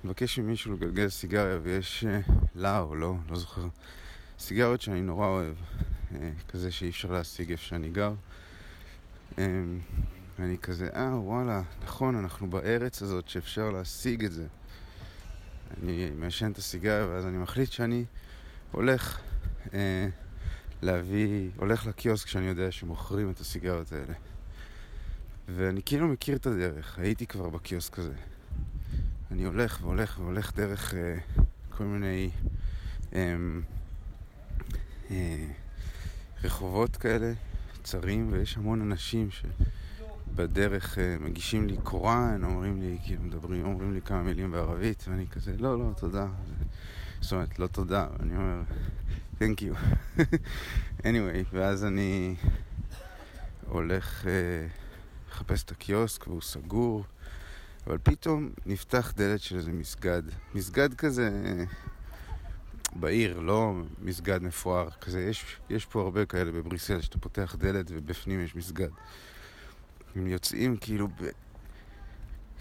[0.05, 2.21] מבקש ממישהו לגלגל סיגריה, ויש אה,
[2.55, 3.67] לה או לא, לא זוכר,
[4.38, 5.55] סיגריות שאני נורא אוהב,
[6.14, 8.14] אה, כזה שאי אפשר להשיג איפה שאני גר.
[9.38, 9.45] אה,
[10.38, 14.47] ואני כזה, אה, וואלה, נכון, אנחנו בארץ הזאת שאפשר להשיג את זה.
[15.83, 18.05] אני מעשן את הסיגריה, ואז אני מחליט שאני
[18.75, 19.19] הולך
[19.75, 20.09] אה,
[20.83, 24.15] להביא, הולך לקיוסק שאני יודע שמוכרים את הסיגריות האלה.
[25.49, 28.15] ואני כאילו מכיר את הדרך, הייתי כבר בקיוסק הזה.
[29.31, 31.17] אני הולך והולך והולך דרך אה,
[31.71, 32.31] כל מיני
[33.15, 33.37] אה,
[35.11, 35.47] אה,
[36.45, 37.33] רחובות כאלה,
[37.83, 44.01] צרים, ויש המון אנשים שבדרך אה, מגישים לי קוראן, אומרים לי, כאילו מדברים, אומרים לי
[44.01, 46.27] כמה מילים בערבית, ואני כזה, לא, לא, תודה.
[47.25, 48.63] זאת אומרת, לא תודה, אני אומר,
[49.39, 49.77] thank you.
[51.03, 52.35] anyway, ואז אני
[53.69, 54.27] הולך...
[54.27, 54.67] אה,
[55.35, 57.05] לחפש את הקיוסק והוא סגור,
[57.87, 60.23] אבל פתאום נפתח דלת של איזה מסגד.
[60.55, 61.65] מסגד כזה אה,
[62.97, 64.91] בעיר, לא מסגד מפואר.
[64.91, 68.89] כזה, יש, יש פה הרבה כאלה בבריסל, שאתה פותח דלת ובפנים יש מסגד.
[70.17, 71.09] הם יוצאים כאילו.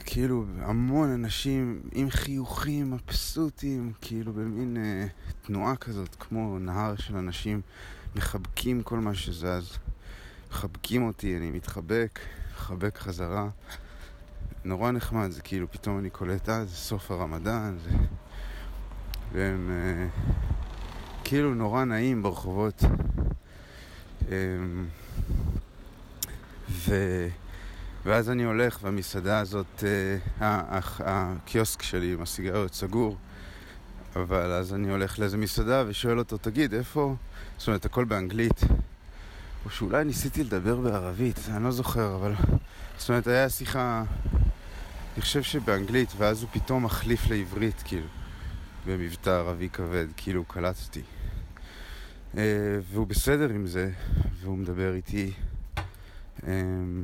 [0.05, 5.07] כאילו המון אנשים עם חיוכים מבסוטים, כאילו במין אה,
[5.45, 7.61] תנועה כזאת, כמו נהר של אנשים
[8.15, 9.77] מחבקים כל מה שזז.
[10.51, 12.19] מחבקים אותי, אני מתחבק.
[12.63, 13.49] לחבק חזרה.
[14.65, 17.89] נורא נחמד, זה כאילו פתאום אני קולט, אה, זה סוף הרמדאן, זה...
[19.31, 20.07] והם אה,
[21.23, 22.83] כאילו נורא נעים ברחובות.
[24.31, 24.37] אה,
[26.69, 26.95] ו...
[28.05, 29.83] ואז אני הולך, והמסעדה הזאת,
[30.39, 33.17] אה, הקיוסק שלי עם הסיגריות סגור,
[34.15, 37.15] אבל אז אני הולך לאיזה מסעדה ושואל אותו, תגיד, איפה...
[37.57, 38.59] זאת אומרת, הכל באנגלית.
[39.65, 42.33] או שאולי ניסיתי לדבר בערבית, אני לא זוכר, אבל...
[42.97, 44.03] זאת אומרת, היה שיחה,
[45.13, 48.07] אני חושב שבאנגלית, ואז הוא פתאום מחליף לעברית, כאילו,
[48.85, 51.01] במבטא ערבי כבד, כאילו קלט אותי.
[52.37, 52.43] אה,
[52.91, 53.91] והוא בסדר עם זה,
[54.41, 55.33] והוא מדבר איתי,
[56.47, 56.53] אה,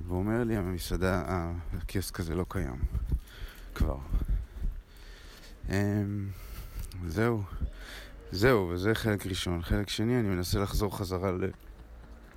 [0.07, 1.23] והוא אומר לי, המסעדה,
[1.73, 2.79] הקיוסק הזה לא קיים
[3.75, 3.97] כבר.
[5.69, 6.03] אה,
[7.07, 7.43] זהו.
[8.31, 9.61] זהו, וזה חלק ראשון.
[9.61, 11.31] חלק שני, אני מנסה לחזור חזרה.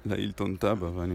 [0.06, 1.14] לאילטון טאבה, ואני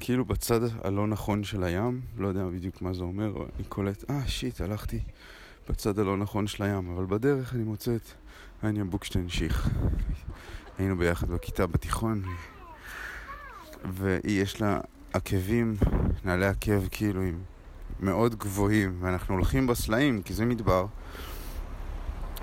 [0.00, 4.26] כאילו בצד הלא נכון של הים, לא יודע בדיוק מה זה אומר, אני קולט, אה,
[4.26, 5.00] שיט, הלכתי
[5.68, 8.06] בצד הלא נכון של הים, אבל בדרך אני מוצא את
[8.64, 9.68] אניה בוקשטיין שיך.
[10.78, 12.22] היינו ביחד בכיתה בתיכון,
[13.84, 14.80] והיא יש לה
[15.12, 15.76] עקבים,
[16.24, 17.38] נעלי עקב כאילו עם
[18.00, 20.86] מאוד גבוהים, ואנחנו הולכים בסלעים, כי זה מדבר.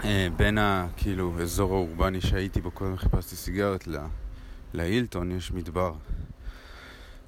[0.04, 0.88] אה, בין ה...
[0.98, 3.98] כאילו, אזור האורבני שהייתי בו קודם חיפשתי סיגרת ל...
[4.74, 5.94] להילטון יש מדבר.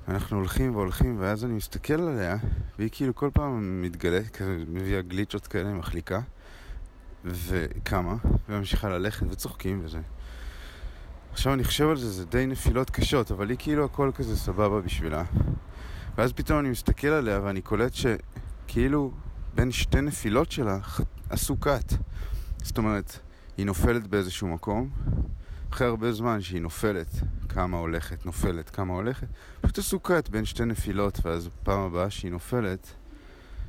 [0.07, 2.37] אנחנו הולכים והולכים, ואז אני מסתכל עליה,
[2.79, 6.19] והיא כאילו כל פעם מתגלית, כזה מביאה גליצ'ות כאלה, מחליקה,
[7.25, 8.15] וקמה,
[8.49, 9.99] וממשיכה ללכת, וצוחקים וזה.
[11.31, 14.81] עכשיו אני חושב על זה, זה די נפילות קשות, אבל היא כאילו הכל כזה סבבה
[14.81, 15.23] בשבילה.
[16.17, 19.11] ואז פתאום אני מסתכל עליה ואני קולט שכאילו
[19.55, 20.77] בין שתי נפילות שלה
[21.29, 21.93] עשו קאט.
[22.63, 23.19] זאת אומרת,
[23.57, 24.89] היא נופלת באיזשהו מקום,
[25.73, 27.07] אחרי הרבה זמן שהיא נופלת,
[27.49, 29.27] כמה הולכת, נופלת, כמה הולכת,
[29.61, 32.87] פשוט עשו קאט בין שתי נפילות, ואז פעם הבאה שהיא נופלת,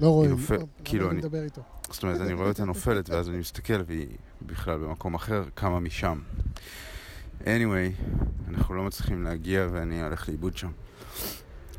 [0.01, 1.63] לא רואים, נופל- לא, כאילו אבל אני אני- מדבר איתו.
[1.91, 4.07] זאת אומרת, אני רואה אותה נופלת, ואז אני מסתכל, והיא
[4.43, 6.19] בכלל במקום אחר, קמה משם.
[7.45, 8.03] Anyway,
[8.49, 10.71] אנחנו לא מצליחים להגיע, ואני הולך לאיבוד שם.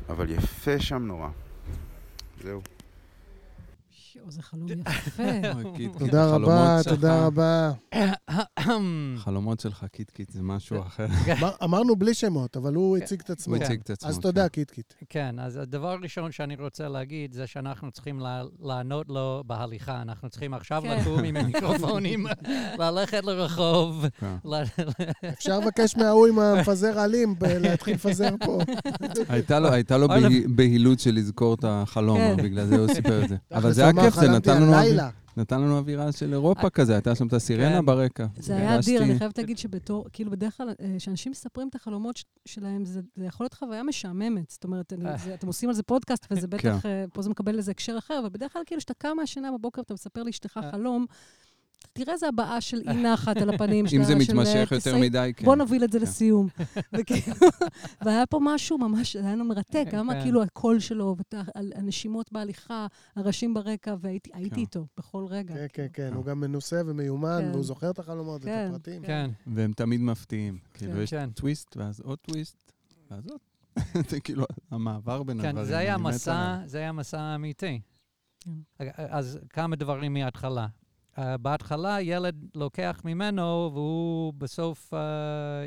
[0.08, 1.28] אבל יפה שם נורא.
[2.42, 2.73] זהו.
[4.24, 5.22] יואו, זה חלום יפה.
[5.98, 7.72] תודה רבה, תודה רבה.
[8.58, 11.06] החלומות שלך, קיט קיט, זה משהו אחר.
[11.38, 13.54] אמר- אמרנו בלי שמות, אבל הוא הציג את עצמו.
[13.56, 14.08] הוא הציג את עצמו.
[14.08, 14.22] אז כן.
[14.22, 14.92] תודה, קיטקיט.
[15.08, 18.20] כן, אז הדבר הראשון שאני רוצה להגיד זה שאנחנו צריכים
[18.62, 20.02] לענות לו בהליכה.
[20.02, 20.98] אנחנו צריכים עכשיו כן.
[21.00, 22.26] לקום עם המיקרופונים,
[22.80, 24.04] ללכת לרחוב.
[24.20, 24.36] כן.
[25.28, 28.58] אפשר לבקש מההוא עם המפזר עלים להתחיל לפזר פה.
[29.28, 29.58] הייתה
[29.98, 30.08] לו-
[30.54, 32.36] בהילות של לזכור את החלום, כן.
[32.36, 33.36] בגלל זה הוא סיפר את זה.
[33.52, 35.10] אבל זה היה הוא כיף, זה נתן לנו אוויר- לילה.
[35.36, 37.86] נתן לנו אווירה של אירופה כזה, הייתה שם את הסירנה כן.
[37.86, 38.26] ברקע.
[38.38, 42.22] זה היה אדיר, אני חייבת להגיד שבתור, כאילו בדרך כלל, אה, כשאנשים מספרים את החלומות
[42.46, 44.50] שלהם, זה, זה יכול להיות חוויה משעממת.
[44.50, 45.16] זאת אומרת, אני, אה.
[45.18, 46.56] זה, אתם עושים על זה פודקאסט, וזה כן.
[46.56, 49.52] בטח, אה, פה זה מקבל איזה הקשר אחר, אבל בדרך כלל, כאילו, כשאתה קם מהשינה
[49.52, 50.70] בבוקר, אתה מספר לאשתך אה.
[50.70, 51.06] חלום,
[51.92, 54.98] תראה איזה הבעה של אי נחת על הפנים אם שלה, זה של, מתמשך אה, יותר
[54.98, 55.44] מדי, כן.
[55.44, 56.04] בוא נוביל את זה כן.
[56.04, 56.48] לסיום.
[58.04, 60.22] והיה פה משהו ממש, זה היה לנו מרתק, כמה כן.
[60.22, 61.16] כאילו הקול שלו,
[61.54, 64.60] הנשימות בהליכה, הראשים ברקע, והייתי הייתי כן.
[64.60, 65.54] איתו בכל רגע.
[65.54, 65.86] כן, כן.
[65.92, 67.50] כן, הוא גם מנוסה ומיומן, כן.
[67.50, 69.02] והוא זוכר את החלומות ואת כן, הפרטים.
[69.02, 70.58] כן, והם תמיד מפתיעים.
[70.74, 71.00] כאילו, כן.
[71.00, 71.30] יש כן.
[71.30, 72.72] טוויסט, ואז עוד טוויסט,
[73.10, 73.38] ואז עוד
[74.10, 75.56] זה כאילו המעבר בין הדברים.
[75.56, 76.68] כן, זה היה מסע, עליו.
[76.68, 77.80] זה היה מסע אמיתי.
[78.40, 78.50] כן.
[78.96, 80.66] אז כמה דברים מההתחלה.
[81.14, 84.96] Uh, בהתחלה ילד לוקח ממנו והוא בסוף, uh,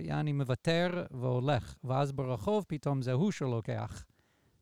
[0.08, 1.76] יעני, מוותר והולך.
[1.84, 4.06] ואז ברחוב פתאום זה הוא שלוקח,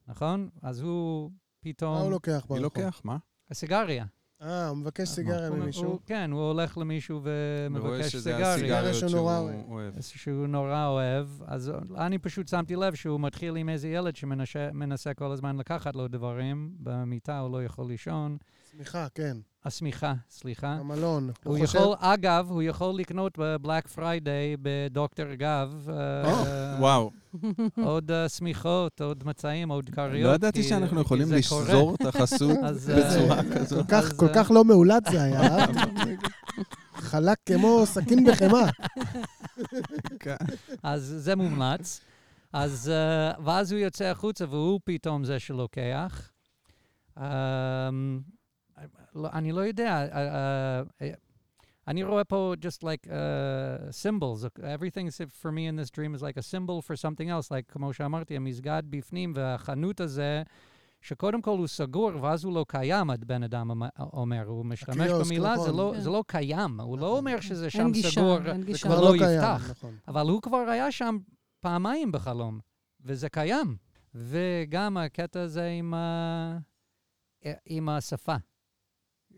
[0.08, 0.50] נכון?
[0.62, 1.94] אז הוא פתאום...
[1.94, 2.60] מה הוא לוקח מי ברחוב?
[2.64, 3.02] לוקח?
[3.04, 3.18] מה?
[3.52, 4.06] הסיגריה.
[4.42, 5.06] אה, הוא מבקש מה?
[5.16, 5.84] סיגריה הוא- ממישהו.
[5.84, 8.54] הוא- כן, הוא הולך למישהו ומבקש שזה סיגריה.
[8.54, 9.94] הסיגריות שהוא שהוא נורא אוהב.
[10.02, 15.32] שהוא נורא אוהב, אז אני פשוט שמתי לב שהוא מתחיל עם איזה ילד שמנסה כל
[15.32, 18.38] הזמן לקחת לו דברים, במיטה הוא לא יכול לישון.
[18.76, 19.38] סליחה, כן.
[19.66, 20.68] השמיכה, סליחה.
[20.68, 21.30] המלון.
[21.44, 27.12] הוא חושב- יכול, אגב, הוא יכול לקנות ב Black Friday בדוקטור גב, אה, וואו,
[27.86, 30.30] עוד אה, שמיכות, עוד מצעים, עוד כריות.
[30.30, 31.32] לא ידעתי שאנחנו יכולים.
[31.32, 33.86] לשזור את החסות אז, אה, בצורה כל כזאת.
[33.90, 35.66] כך- כל כך לא מאולץ זה היה.
[36.96, 38.70] חלק כמו סכין בחמאה.
[40.20, 40.36] כן.
[40.84, 42.02] אז זה מומלץ.
[42.54, 42.92] אז,
[43.38, 46.30] uh, ואז הוא יוצא החוצה והוא פתאום זה שלוקח.
[49.16, 51.06] לא, אני לא יודע, uh, uh,
[51.88, 53.10] אני רואה פה just like uh,
[54.04, 54.60] symbols.
[54.60, 55.10] Everything
[55.42, 57.52] for me in this dream is like a symbol for something else.
[57.52, 60.44] Like, כמו שאמרתי, המסגד בפנים והחנות הזה,
[61.02, 64.44] שקודם כל הוא סגור ואז הוא לא קיים, הבן אדם אמ- אומר.
[64.46, 65.78] הוא משתמש במילה, זה נכון.
[65.78, 66.02] לא, כן.
[66.02, 66.80] זה לא קיים.
[66.80, 67.18] הוא לא נכון.
[67.18, 68.38] אומר שזה שם גישה, סגור.
[68.44, 68.80] זה.
[68.82, 69.70] כבר לא לא קיים, יפתח.
[69.70, 69.96] נכון.
[70.08, 71.18] אבל הוא כבר היה שם
[71.60, 72.60] פעמיים בחלום,
[73.02, 73.78] וזה קיים.
[74.16, 76.58] וגם הקטע הזה עם, ה...
[77.66, 78.36] עם השפה,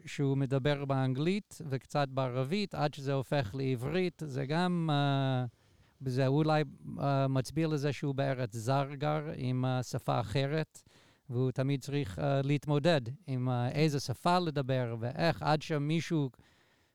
[0.07, 7.01] שהוא מדבר באנגלית וקצת בערבית, עד שזה הופך לעברית, זה גם, uh, זה אולי uh,
[7.29, 10.81] מצביע לזה שהוא בארץ זר גר עם uh, שפה אחרת,
[11.29, 16.29] והוא תמיד צריך uh, להתמודד עם uh, איזה שפה לדבר ואיך, עד שמישהו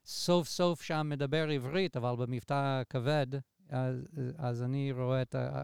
[0.05, 3.27] סוף סוף שם מדבר עברית, אבל במבטא כבד,
[3.69, 5.63] אז, אז אני רואה את ה,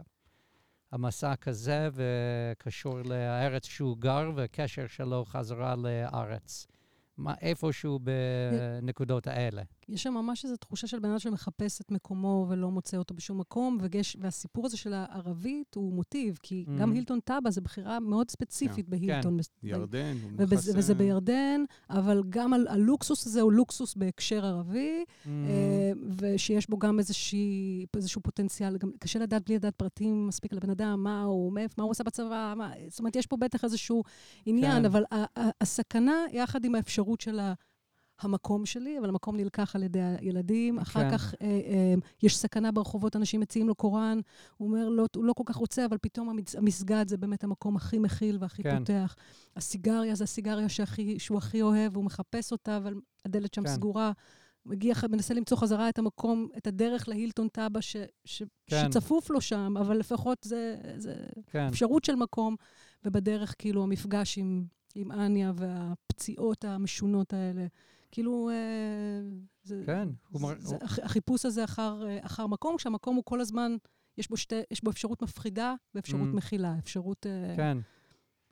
[0.92, 6.68] המסע כזה וקשור לארץ שהוא גר וקשר שלו חזרה לארץ.
[7.42, 9.62] איפשהו בנקודות האלה.
[9.90, 13.38] יש שם ממש איזו תחושה של בן אדם שמחפש את מקומו ולא מוצא אותו בשום
[13.40, 16.80] מקום, וגש, והסיפור הזה של הערבית הוא מוטיב, כי Mhm.
[16.80, 18.92] גם הילטון טאבה זה בחירה מאוד ספציפית כן.
[18.92, 19.38] בהילטון.
[19.38, 20.72] בס- ירדן, הוא ובזה.
[20.78, 25.28] וזה בירדן, אבל גם ה- הלוקסוס הזה הוא לוקסוס בהקשר ערבי, Mm.
[25.28, 30.58] אה, ושיש בו גם איזושהי, איזשהו פוטנציאל, גם קשה לדעת בלי לדעת פרטים מספיק על
[30.58, 33.64] הבן אדם, מה הוא, מאיפה, מה הוא עשה בצבא, מה, זאת אומרת, יש פה בטח
[33.64, 34.04] איזשהו
[34.46, 34.86] עניין, כן.
[34.86, 37.54] אבל ה- ה- הסכנה, יחד עם האפשרות של ה...
[38.20, 40.80] המקום שלי, אבל המקום נלקח על ידי הילדים.
[40.80, 41.18] אחר כן.
[41.18, 44.20] כך אה, אה, יש סכנה ברחובות, אנשים מציעים לו קוראן,
[44.58, 47.76] הוא אומר, לא, הוא לא כל כך רוצה, אבל פתאום המצ- המסגד זה באמת המקום
[47.76, 48.80] הכי מכיל והכי כן.
[48.80, 49.16] פותח.
[49.56, 52.94] הסיגריה זה הסיגריה שהכי, שהוא הכי אוהב, והוא מחפש אותה, אבל
[53.26, 53.70] הדלת שם כן.
[53.76, 54.12] סגורה.
[54.66, 58.92] מגיע, מנסה למצוא חזרה את המקום, את הדרך להילטון טאבה ש, ש, כן.
[58.92, 61.16] שצפוף לו שם, אבל לפחות זה, זה
[61.52, 62.56] כן, אפשרות של מקום,
[63.06, 67.66] ובדרך כאילו המפגש עם, עם אניה והפציעות המשונות האלה.
[68.12, 68.56] כאילו, אה,
[69.64, 70.08] זה, כן.
[70.32, 73.76] מר- זה, הוא- הח- החיפוש הזה אחר, אה, אחר מקום, כשהמקום הוא כל הזמן,
[74.18, 76.36] יש בו, שתי, יש בו אפשרות מפחידה ואפשרות Mm.
[76.36, 77.78] מכילה, אפשרות, אה, כן.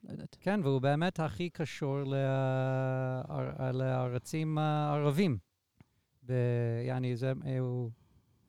[0.04, 0.36] לא יודעת.
[0.40, 3.22] כן, והוא באמת הכי קשור לה-
[3.72, 5.38] לארצים הערבים.
[6.26, 6.32] ב-
[6.86, 7.90] יעני, זה, הוא,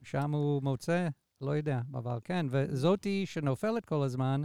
[0.04, 1.08] שם הוא מוצא,
[1.42, 4.42] לא יודע, אבל כן, וזאתי שנופלת כל הזמן.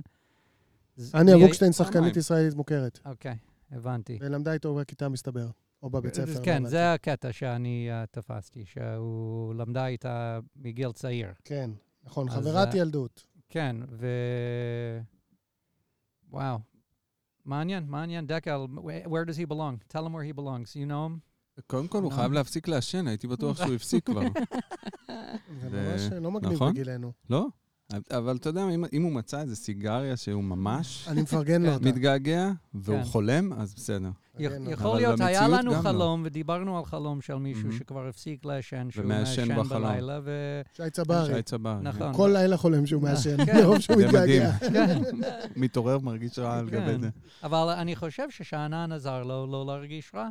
[1.14, 1.72] אניה פעמיים.
[1.72, 2.98] שחקנית ישראלית מוכרת.
[3.04, 3.36] אוקיי,
[3.70, 4.18] הבנתי.
[4.20, 5.46] ולמדה איתו בכיתה, מסתבר.
[5.84, 6.38] או בבית ספר.
[6.38, 6.70] לא כן, הבנתי.
[6.70, 11.28] זה הקטע שאני uh, תפסתי, שהוא למדה איתה מגיל צעיר.
[11.44, 11.70] כן,
[12.04, 13.24] נכון, חברת אה, ילדות.
[13.48, 14.06] כן, ו...
[16.30, 16.58] וואו.
[17.44, 18.26] מעניין, מעניין.
[18.26, 18.66] דקל,
[19.04, 19.92] where does he belong?
[19.92, 20.76] Tell him where he belongs.
[20.76, 21.20] You know him?
[21.66, 22.16] קודם כל, הוא לא.
[22.16, 24.20] חייב להפסיק לעשן, הייתי בטוח שהוא הפסיק כבר.
[25.60, 26.72] זה זה- ממש לא מגניב נכון?
[26.72, 27.12] בגילנו.
[27.30, 27.46] לא?
[28.10, 31.84] אבל אתה יודע, אם- אם הוא מצא איזה סיגריה שהוא ממש אני מפרגן לו אותה.
[31.84, 33.04] מתגעגע, והוא כן.
[33.04, 34.10] חולם, אז בסדר.
[34.38, 35.76] יכול להיות, היה לנו לא.
[35.82, 37.78] חלום, ודיברנו על חלום של מישהו מהמם.
[37.78, 39.82] שכבר הפסיק לעשן, שהוא מעשן בחלום.
[39.82, 40.30] בלילה, ו...
[40.76, 41.34] שי צברי.
[41.34, 41.74] שי צברי.
[41.82, 42.12] נכון.
[42.14, 43.56] כל לילה חולם שהוא מעשן, כן.
[43.62, 43.96] מרוב שהוא.
[44.02, 44.50] מתגעגע.
[44.72, 44.98] כן.
[45.56, 47.00] מתעורר, מרגיש רע על גבי כן.
[47.00, 47.08] זה.
[47.42, 50.28] אבל אני חושב ששאנן עזר לו לא להרגיש רע.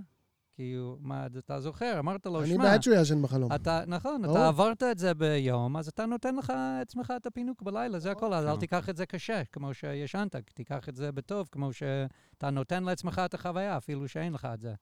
[0.55, 3.51] כי הוא, מה, אתה זוכר, אמרת לו, אני שמע, בעד שהוא יעשן בחלום.
[3.51, 4.37] אתה, נכון, ברור.
[4.37, 8.33] אתה עברת את זה ביום, אז אתה נותן לך עצמך את הפינוק בלילה, זה הכל,
[8.33, 8.59] אז אל כן.
[8.59, 13.33] תיקח את זה קשה, כמו שישנת, תיקח את זה בטוב, כמו שאתה נותן לעצמך את
[13.33, 14.73] החוויה, אפילו שאין לך את זה,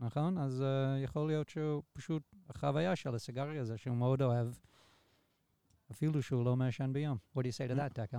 [0.00, 0.38] נכון?
[0.38, 4.48] אז uh, יכול להיות שהוא פשוט, החוויה של הסיגריה הזה, שהוא מאוד אוהב,
[5.92, 7.18] אפילו שהוא לא מעשן ביום.
[7.36, 8.18] What do you say to that, דקל?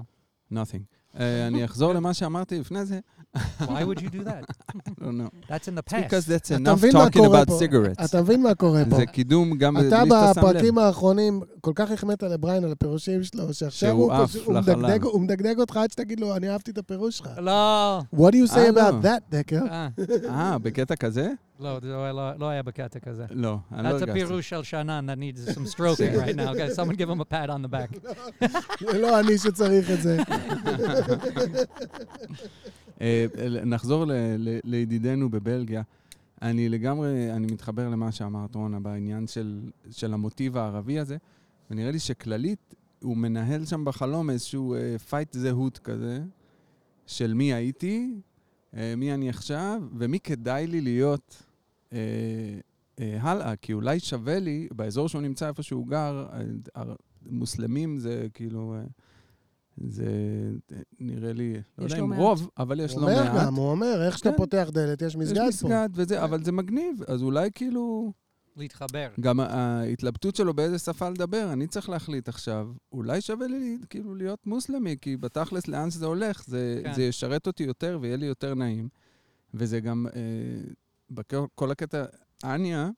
[0.54, 0.84] Nothing.
[1.20, 3.00] אה, אני אחזור למה שאמרתי לפני זה.
[3.38, 4.54] Why would you do that?
[5.02, 5.24] לא, לא.
[5.48, 6.30] That's in the It's because past.
[6.30, 7.60] that's אתה enough talking about פה?
[7.60, 8.06] cigarettes.
[8.06, 8.96] אתה מבין מה קורה פה?
[8.96, 10.48] זה קידום גם בלי אתה שאתה שם לב.
[10.50, 14.12] בפרקים האחרונים כל כך החמאת לבריין על הפירושים שלו, שעכשיו הוא.
[14.48, 17.30] מדגדג- הוא מדגדג אותך עד שתגיד לו, אני אהבתי את הפירוש שלך.
[17.38, 18.00] לא.
[18.16, 19.62] What do you say about that, דקר?
[19.72, 19.88] אה,
[20.30, 21.32] אה, בקטע כזה?
[21.60, 23.26] לא, זה לא- לא- לא היה בקטע כזה.
[23.32, 24.14] לא, אני לא That's a הרגשתי.
[24.14, 25.80] פירוש של שאנן that needs some stroking
[26.26, 26.54] right now.
[26.54, 28.08] Okay, someone give him a pat on the back.
[28.92, 30.18] זה לא אני שצריך את זה.
[33.02, 33.26] אה,
[33.66, 35.82] נחזור ל- ל- לידידנו בבלגיה.
[36.42, 39.60] אני לגמרי, אני מתחבר למה שאמרת, רונה, בעניין של,
[39.92, 41.18] של המוטיב הערבי הזה,
[41.72, 46.20] ונראה לי שכללית, הוא מנהל שם בחלום איזשהו אה, fight זהות כזה,
[47.08, 48.20] של מי הייתי, אה,
[48.98, 51.44] מי אני עכשיו, ומי כדאי לי להיות
[51.94, 51.98] אה,
[53.00, 56.26] אה, הלאה, כי אולי שווה לי, באזור שהוא נמצא, איפה שהוא גר,
[56.76, 56.84] אה,
[57.26, 58.76] מוסלמים זה כאילו...
[58.76, 58.84] אה,
[59.78, 60.06] זה
[60.72, 62.14] אה, נראה לי, לא יש יודע לא אם.
[62.14, 63.46] רוב, אבל יש הוא לא אומר מעט.
[63.46, 64.38] גם, הוא אומר, איך שאתה כן.
[64.38, 65.48] פותח דלת, יש יש מסגד פה.
[65.48, 67.04] מסגד וזה, אבל זה מגניב.
[67.08, 68.14] אז אולי כאילו,
[68.58, 69.10] להתחבר.
[69.20, 74.48] גם ההתלבטות שלו באיזה שפה לדבר, אני צריך להחליט עכשיו, אולי שווה לי כאילו להיות
[74.48, 76.94] מוסלמי, כי בתכלס לאן שזה הולך, זה, כן.
[76.94, 78.90] זה ישרת אותי יותר ויהיה לי יותר נעים.
[79.54, 80.22] וזה גם, אה,
[81.10, 82.06] בכל כל הקטע,
[82.44, 82.90] אניה,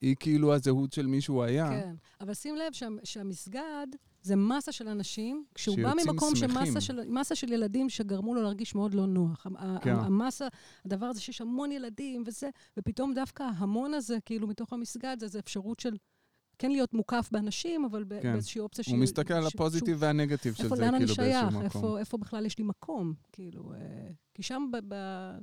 [0.00, 1.68] היא כאילו הזהות של מי שהוא היה.
[1.68, 3.86] כן, אבל שים לב שה, שהמסגד
[4.28, 6.36] זה מסה של אנשים, כשהוא בא ממקום.
[6.36, 9.46] שמסה של, מסה של ילדים שגרמו לו להרגיש מאוד לא נוח.
[9.82, 9.94] כן.
[9.96, 10.48] המסה,
[10.84, 15.38] הדבר הזה שיש המון ילדים וזה, ופתאום דווקא ההמון הזה, כאילו, מתוך המסגד, זה, זה
[15.38, 15.96] אפשרות של
[16.58, 18.32] כן להיות מוקף באנשים, אבל כן.
[18.32, 21.26] באיזושהי אופציה הוא מסתכל על הפוזיטיב שהוא- והנגטיב של זה, לאן אני כאילו שייך?
[21.42, 21.62] באיזשהו מקום.
[21.64, 23.14] איפה, איפה בכלל יש לי מקום?
[23.32, 23.78] כאילו, אה,
[24.34, 24.94] כי שם, ב, ב,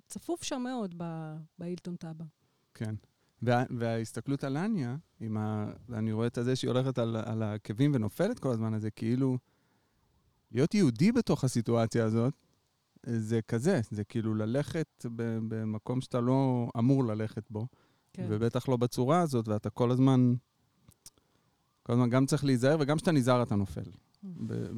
[0.08, 2.26] צפוף שם מאוד ב- באילטון טאבה.
[2.74, 2.96] כן.
[3.46, 4.96] וה, וההסתכלות על אניה,
[5.38, 5.66] ה...
[5.90, 9.38] ואני רואה את זה שהיא הולכת על, על העקבים ונופלת כל הזמן הזה, כאילו,
[10.52, 12.34] להיות יהודי בתוך הסיטואציה הזאת,
[13.06, 15.06] זה כזה, זה כאילו ללכת
[15.48, 17.68] במקום שאתה לא אמור ללכת בו,
[18.14, 18.28] כן.
[18.30, 20.34] ובטח לא בצורה הזאת, ואתה כל הזמן,
[21.84, 23.92] כל הזמן גם צריך להיזהר, וגם כשאתה נזהר אתה נופל,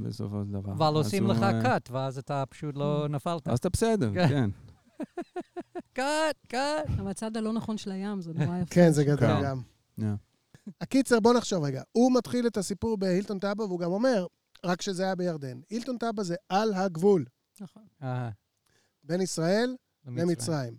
[0.04, 0.72] בסופו של דבר.
[0.72, 3.48] אבל אז עושים הוא, לך cut, ואז אתה פשוט לא נפלת.
[3.48, 4.50] אז אתה בסדר, כן.
[5.98, 6.32] כן.
[6.32, 7.02] cut, cut.
[7.02, 8.76] אבל הצד הלא נכון של הים, זה נורא יפה.
[8.76, 9.44] כן, זה גדול כן.
[9.44, 9.62] גם.
[10.00, 10.04] Yeah.
[10.82, 11.84] הקיצר, בוא נחשוב רגע.
[11.92, 14.28] הוא מתחיל את הסיפור בהילטון טאבה, והוא גם אומר,
[14.66, 15.60] רק שזה היה בירדן.
[15.70, 17.26] הילטון טאבה זה על הגבול
[17.62, 17.84] נכון.
[18.04, 18.30] אה,
[19.04, 20.78] בין ישראל למצרים.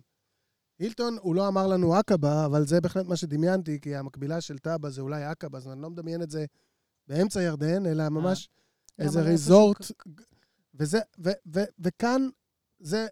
[0.79, 4.89] הילטון, הוא לא אמר לנו עקבה, אבל זה בהחלט מה שדמיינתי, כי המקבילה של טאבה
[4.89, 6.45] זה אולי עקבה, אז אני לא מדמיין את זה
[7.07, 8.49] באמצע ירדן, אלא ממש
[8.99, 9.77] גם איזה איפה ריזורט.
[10.73, 12.27] וזה, ו, ו, וכאן
[12.79, 13.07] זה,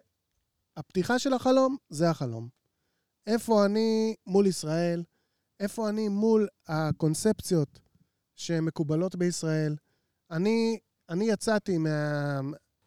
[0.78, 2.48] הפתיחה של החלום, זה החלום.
[3.26, 5.04] איפה אני מול ישראל,
[5.60, 7.80] איפה אני מול הקונספציות
[8.36, 9.76] שמקובלות בישראל.
[10.30, 12.40] אני, אני יצאתי מה,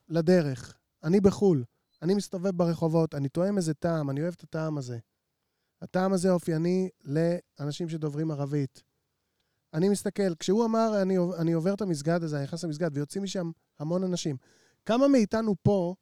[0.09, 1.63] לדרך, אני בחו"ל,
[2.01, 4.99] אני מסתובב ברחובות, אני תואם איזה טעם, אני אוהב את הטעם הזה.
[5.81, 8.83] הטעם הזה אופייני לאנשים שדוברים ערבית.
[9.73, 13.51] אני מסתכל, כשהוא אמר, אני, אני עובר את המסגד הזה, אני נכנס למסגד, ויוצאים משם
[13.79, 14.37] המון אנשים.
[14.85, 15.95] כמה מאיתנו פה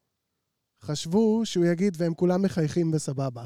[0.82, 3.46] חשבו שהוא יגיד, והם כולם מחייכים בסבבה?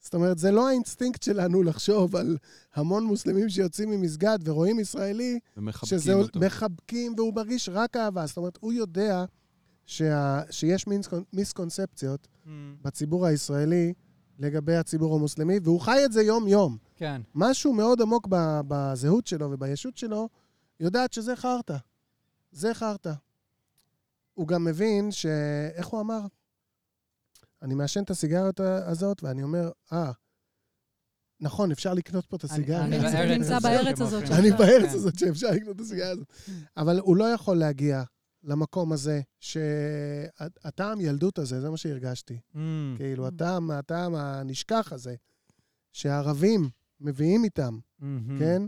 [0.00, 2.36] זאת אומרת, זה לא האינסטינקט שלנו לחשוב על
[2.74, 6.40] המון מוסלמים שיוצאים ממסגד ורואים ישראלי, ומחבקים שזה אותו.
[6.40, 8.26] מחבקים והוא מרגיש רק אהבה.
[8.26, 9.24] זאת אומרת, הוא יודע
[9.86, 12.48] שה, שיש מיסקונ- מיסקונספציות Mm,
[12.82, 13.92] בציבור הישראלי
[14.38, 16.76] לגבי הציבור המוסלמי, והוא חי את זה יום-יום.
[16.96, 17.22] כן.
[17.34, 20.28] משהו מאוד עמוק ב- בזהות שלו ובישות שלו,
[20.80, 21.76] יודעת שזה חרטא.
[22.52, 23.12] זה חרטא.
[24.34, 25.26] הוא גם מבין ש...
[25.74, 26.20] איך הוא אמר?
[27.62, 30.12] אני מעשן את הסיגריות הזאת, ואני אומר, אה,
[31.40, 32.84] נכון, אפשר לקנות פה את הסיגריה.
[32.84, 34.00] אני נמצא בארץ.
[34.00, 34.24] הזאת.
[34.38, 34.96] אני בארץ כן.
[34.96, 36.32] הזאת שאפשר לקנות את הסיגריה הזאת.
[36.76, 38.02] אבל הוא לא יכול להגיע
[38.42, 42.38] למקום הזה, שהטעם ילדות הזה, זה מה שהרגשתי.
[42.54, 42.58] Mm,
[42.96, 45.14] כאילו, הטעם, הטעם הנשכח הזה,
[45.92, 46.70] שהערבים
[47.00, 47.78] מביאים איתם.
[48.38, 48.62] כן?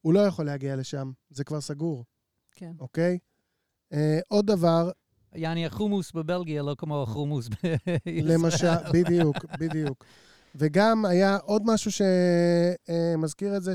[0.00, 2.04] הוא לא יכול להגיע לשם, זה כבר סגור,
[2.52, 2.72] כן.
[2.80, 3.18] אוקיי?
[3.92, 4.90] אה, עוד דבר,
[5.36, 8.32] יעני החומוס בבלגיה לא כמו החומוס בישראל.
[8.34, 10.04] למשל, בדיוק, בדיוק.
[10.54, 13.72] וגם היה עוד משהו שמזכיר את זה,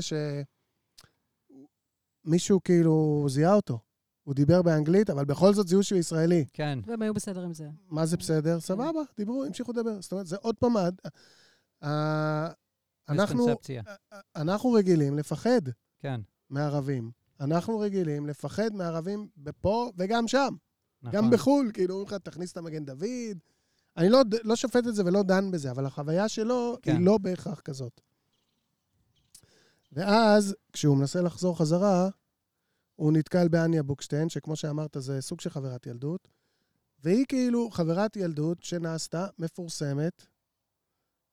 [2.24, 3.78] שמישהו כאילו זיהה אותו.
[4.22, 6.44] הוא דיבר באנגלית, אבל בכל זאת זיהו שהוא ישראלי.
[6.52, 6.78] כן.
[6.86, 7.68] והם היו בסדר עם זה.
[7.88, 8.60] מה זה בסדר?
[8.60, 10.00] סבבה, דיברו, המשיכו לדבר.
[10.00, 10.76] זאת אומרת, זה עוד פעם...
[10.76, 10.88] ה-
[11.86, 12.52] ה-
[13.08, 13.82] אנחנו, מיסקונספציה.
[14.36, 15.60] אנחנו רגילים לפחד
[16.00, 16.20] כן.
[16.50, 17.10] מערבים.
[17.40, 19.28] אנחנו רגילים לפחד מערבים
[19.60, 20.54] פה וגם שם.
[21.02, 21.16] נכון.
[21.16, 23.38] גם בחו"ל, כאילו, אומרים לך, תכניס את המגן דוד.
[23.96, 26.96] אני לא, לא שופט את זה ולא דן בזה, אבל החוויה שלו כן.
[26.96, 28.00] היא לא בהכרח כזאת.
[29.92, 32.08] ואז, כשהוא מנסה לחזור חזרה,
[32.96, 36.28] הוא נתקל באניה בוקשטיין, שכמו שאמרת, זה סוג של חברת ילדות,
[37.04, 40.26] והיא כאילו חברת ילדות שנעשתה מפורסמת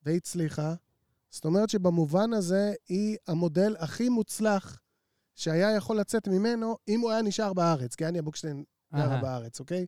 [0.04, 0.74] והצליחה.
[1.30, 4.82] זאת אומרת שבמובן הזה היא המודל הכי מוצלח
[5.36, 8.64] שהיה יכול לצאת ממנו אם הוא היה נשאר בארץ, כי אניה בוקשטיין
[8.96, 9.22] גרה.
[9.22, 9.86] בארץ, אוקיי?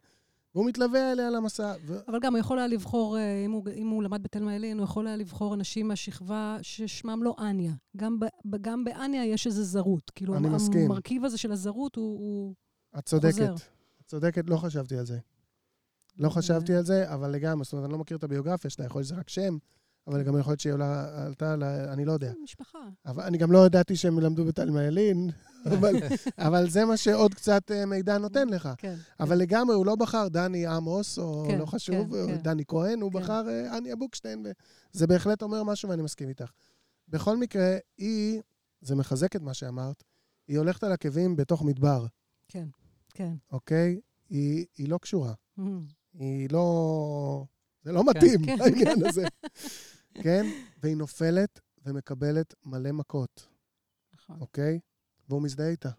[0.56, 1.74] והוא מתלווה אליה למסע.
[1.86, 1.98] ו...
[2.08, 4.84] אבל גם הוא יכול היה לבחור, אה, אם הוא, אם הוא למד בתלמה ילין, הוא
[4.84, 7.74] יכול היה לבחור אנשים מהשכבה ששמם לא אניה.
[7.98, 8.26] גם, ב,
[8.62, 10.12] גם באניה יש איזו זרות.
[10.16, 10.86] כאילו, אני המ- מסכים.
[10.92, 12.20] המרכיב הזה של הזרות הוא...
[12.20, 12.56] הוא
[13.00, 13.34] את צודקת.
[13.34, 13.54] חוזר.
[14.02, 15.20] את צודקת, לא חשבתי על זה.
[16.18, 19.00] לא חשבתי על זה, אבל לגמרי, זאת אומרת, אני לא מכיר את הביוגרפיה שלה, יכול
[19.00, 19.58] להיות שזה רק שם,
[20.08, 21.54] אבל גם יכול להיות שהיא עולה, עלתה.
[21.94, 22.34] אני לא יודע.
[22.44, 22.80] משפחה.
[23.06, 25.30] אבל אני גם לא ידעתי שהם למדו בתלמה ילין,
[25.66, 25.96] אבל,
[26.38, 28.70] אבל זה מה שעוד קצת אה, מידע נותן לך.
[28.78, 28.96] כן.
[29.20, 32.38] אבל לגמרי, הוא לא בחר דני עמוס, או כן, לא חשוב, כן, או כן.
[32.38, 33.20] דני כהן, הוא כן.
[33.20, 34.46] בחר אה, אניה בוקשטיין,
[34.94, 36.52] וזה בהחלט אומר משהו ואני מסכים איתך.
[37.08, 38.42] בכל מקרה, היא,
[38.82, 40.04] זה מחזק את מה שאמרת,
[40.48, 42.06] היא הולכת על עקבים בתוך מדבר,
[42.48, 42.68] כן,
[43.14, 43.34] כן.
[43.52, 44.00] אוקיי?
[44.30, 45.34] היא, היא לא קשורה.
[45.60, 45.62] Mm.
[46.14, 47.46] היא לא...
[47.84, 49.24] זה לא מתאים, כן, העניין הזה.
[50.14, 50.46] כן?
[50.84, 53.48] והיא נופלת ומקבלת מלא מכות,
[54.14, 54.38] נכון.
[54.40, 54.80] אוקיי?
[55.32, 55.90] והוא מזדהה איתה.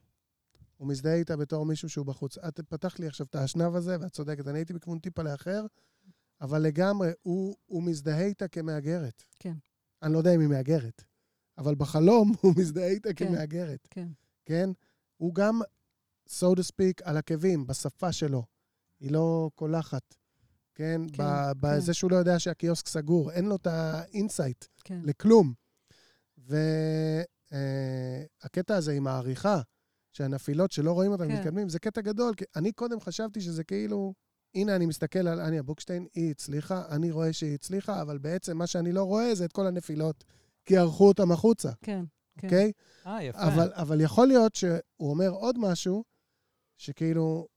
[0.76, 2.38] הוא מזדהה איתה בתור מישהו שהוא בחוץ.
[2.38, 4.48] את פתחת לי עכשיו את האשנב הזה, ואת צודקת.
[4.48, 5.66] אני הייתי בכיוון טיפה לאחר,
[6.40, 9.24] אבל לגמרי, הוא, הוא מזדהה איתה כמהגרת.
[9.38, 9.54] כן.
[10.02, 11.04] אני לא יודע אם היא מהגרת,
[11.58, 13.28] אבל בחלום הוא מזדהה איתה כן.
[13.28, 13.88] כמהגרת.
[13.90, 14.08] כן.
[14.44, 14.70] כן?
[15.16, 15.60] הוא גם,
[16.28, 18.44] so to speak, על עקבים, בשפה שלו.
[19.00, 20.14] היא לא קולחת.
[20.74, 21.00] כן?
[21.12, 21.92] כן, ב- בזה כן.
[21.92, 25.00] שהוא לא יודע שהקיוסק סגור, אין לו את ה insight כן.
[25.04, 25.52] לכלום.
[27.52, 29.60] והקטע הזה עם העריכה,
[30.12, 31.34] שהנפילות שלא רואים אותן כן.
[31.34, 34.14] מתקדמים, זה קטע גדול, כי אני קודם חשבתי שזה כאילו,
[34.54, 38.66] הנה אני מסתכל על אניה בוקשטיין, היא הצליחה, אני רואה שהיא הצליחה, אבל בעצם מה
[38.66, 40.24] שאני לא רואה זה את כל הנפילות,
[40.64, 42.04] כי ערכו אותם החוצה, כן.
[42.38, 42.46] כן.
[42.46, 42.72] אוקיי?
[43.06, 43.38] אה, יפה.
[43.38, 44.80] אבל, אבל יכול להיות שהוא
[45.10, 46.04] אומר עוד משהו,
[46.76, 47.48] שכאילו,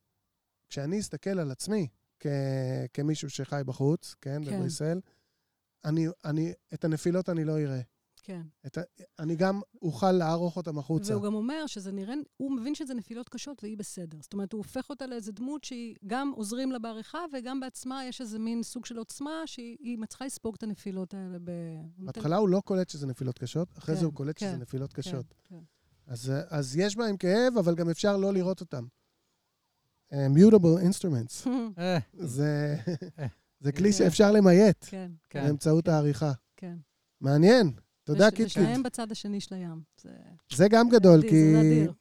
[0.70, 1.88] כשאני אסתכל על עצמי
[2.20, 2.28] כ,
[2.94, 4.58] כמישהו שחי בחוץ, כן, כן.
[4.58, 5.00] בבריסל,
[5.86, 7.82] אני, אני, את הנפילות אני לא אראה.
[8.26, 8.42] כן.
[8.66, 8.82] את ה,
[9.20, 11.14] אני גם אוכל לערוך אותם החוצה.
[11.14, 14.18] והוא גם אומר שזה נראה, הוא מבין שזה נפילות קשות והיא בסדר.
[14.22, 18.22] זאת אומרת, הוא הופך אותה לאיזה דמות שהיא גם עוזרים לה בעריכה, וגם בעצמה יש
[18.22, 21.52] איזה מין סוג של עוצמה שהיא היא מצליחה לספוג את הנפילות האלה ב...
[21.98, 24.94] בהתחלה הוא לא קולט שזה נפילות קשות, אחרי כן, זה הוא קולט כן, שזה נפילות
[24.94, 25.34] כן, קשות.
[25.44, 25.60] כן.
[26.08, 28.86] אז, אה, אז יש בהם כאב, אבל גם אפשר לא לראות אותם.
[30.12, 31.48] אה, mutable instruments.
[31.78, 32.78] אה, זה,
[33.20, 33.28] אה.
[33.60, 33.98] זה כלי כן.
[33.98, 35.44] שאפשר ל mute כן, כן.
[35.44, 35.92] באמצעות כן.
[35.92, 36.32] העריכה.
[36.58, 36.78] כן.
[37.22, 37.72] מעניין.
[38.06, 38.46] תודה, וש- קיטקיט.
[38.48, 39.82] ושניהם בצד השני של הים.
[40.02, 40.10] זה
[40.54, 41.94] זה גם גדול, אדיר, כי, זה נדיר.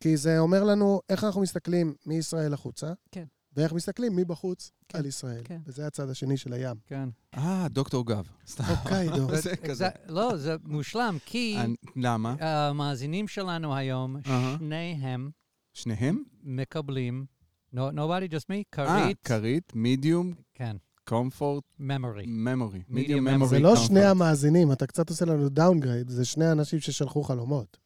[0.00, 3.24] כי זה אומר לנו איך אנחנו מסתכלים מישראל החוצה, כן.
[3.56, 5.40] ואיך מסתכלים מבחוץ כן, על ישראל.
[5.44, 5.58] כן.
[5.66, 6.76] וזה הצד השני של הים.
[6.86, 7.08] כן.
[7.36, 8.28] אה, דוקטור גב.
[8.46, 8.64] סתם.
[8.64, 9.28] הוקיידו.
[9.42, 9.74] זה כזה.
[9.74, 11.56] זה- לא, זה מושלם, כי
[11.96, 12.34] למה?
[12.40, 14.16] המאזינים שלנו היום.
[14.58, 15.30] שניהם
[15.74, 16.22] שניהם?
[16.42, 17.26] מקבלים,
[17.74, 20.76] no- nobody, just me, אה, כרית, כרית, מידיום, כן,
[21.08, 22.24] comfort, memory.
[22.26, 22.78] memory.
[22.78, 23.30] Medium medium memory.
[23.30, 23.48] memory.
[23.48, 27.76] זה לא שני המאזינים, אתה קצת עושה לנו downgrade, זה שני האנשים ששלחו חלומות.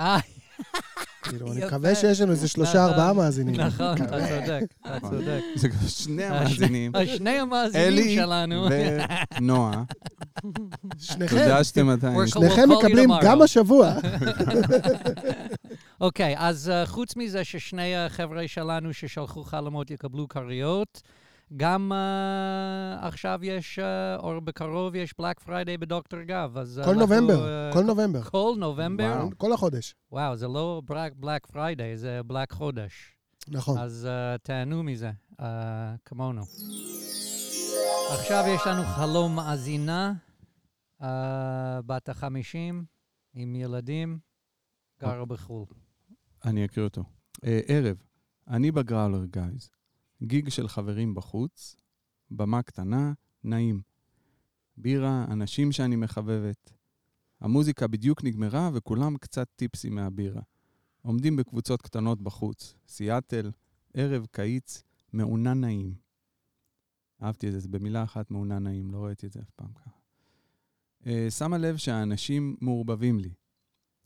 [0.00, 0.18] אה,
[1.22, 1.66] כאילו, אני יפה.
[1.66, 3.60] מקווה שיש לנו איזה שלושה, נכון, ארבעה מאזינים.
[3.60, 4.40] נכון, אתה מקווה.
[4.46, 5.10] צודק, אתה נכון.
[5.10, 5.40] צודק.
[5.54, 6.92] זה גם שני השני- המאזינים.
[7.16, 8.66] שני המאזינים אלי שלנו.
[9.40, 9.82] ונועה.
[10.98, 12.16] שניכם, תודה שאתם עדיין.
[12.20, 13.24] We're שניכם We'll call you מקבלים tomorrow.
[13.24, 13.92] גם השבוע.
[16.00, 21.02] אוקיי, אז אה, חוץ מזה ששני החבר'ה שלנו ששלחו חלומות יקבלו כריות,
[21.56, 26.78] גם אה, עכשיו יש, אה, או בקרוב יש Black Friday בדוקטור גב, אז...
[26.78, 28.22] אה, כל אנחנו, נובמבר, אה, כל נובמבר.
[28.22, 29.16] כל נובמבר?
[29.16, 29.30] וואו.
[29.36, 29.94] כל החודש.
[30.12, 30.82] וואו, זה לא
[31.16, 33.18] Black Friday, זה Black חודש.
[33.48, 33.78] נכון.
[33.78, 35.44] אז uh, תהנו מזה, uh,
[36.04, 36.42] כמונו.
[38.10, 40.12] עכשיו יש לנו חלום מאזינה,
[41.02, 41.04] uh,
[41.86, 42.84] בת החמישים,
[43.34, 44.18] עם ילדים,
[45.00, 45.64] גרה בחו"ל.
[46.44, 47.04] אני אקריא אותו.
[47.44, 47.96] אה, ערב,
[48.48, 49.70] אני בגראולר גייז.
[50.22, 51.76] גיג של חברים בחוץ,
[52.30, 53.12] במה קטנה,
[53.44, 53.80] נעים.
[54.76, 56.72] בירה, אנשים שאני מחבבת.
[57.40, 60.42] המוזיקה בדיוק נגמרה וכולם קצת טיפסים מהבירה.
[61.02, 62.74] עומדים בקבוצות קטנות בחוץ.
[62.88, 63.50] סיאטל,
[63.94, 65.94] ערב קיץ, מעונן נעים.
[67.22, 69.90] אהבתי את זה, זה במילה אחת מעונן נעים, לא ראיתי את זה אף פעם ככה.
[71.06, 73.30] אה, שמה לב שהאנשים מעורבבים לי.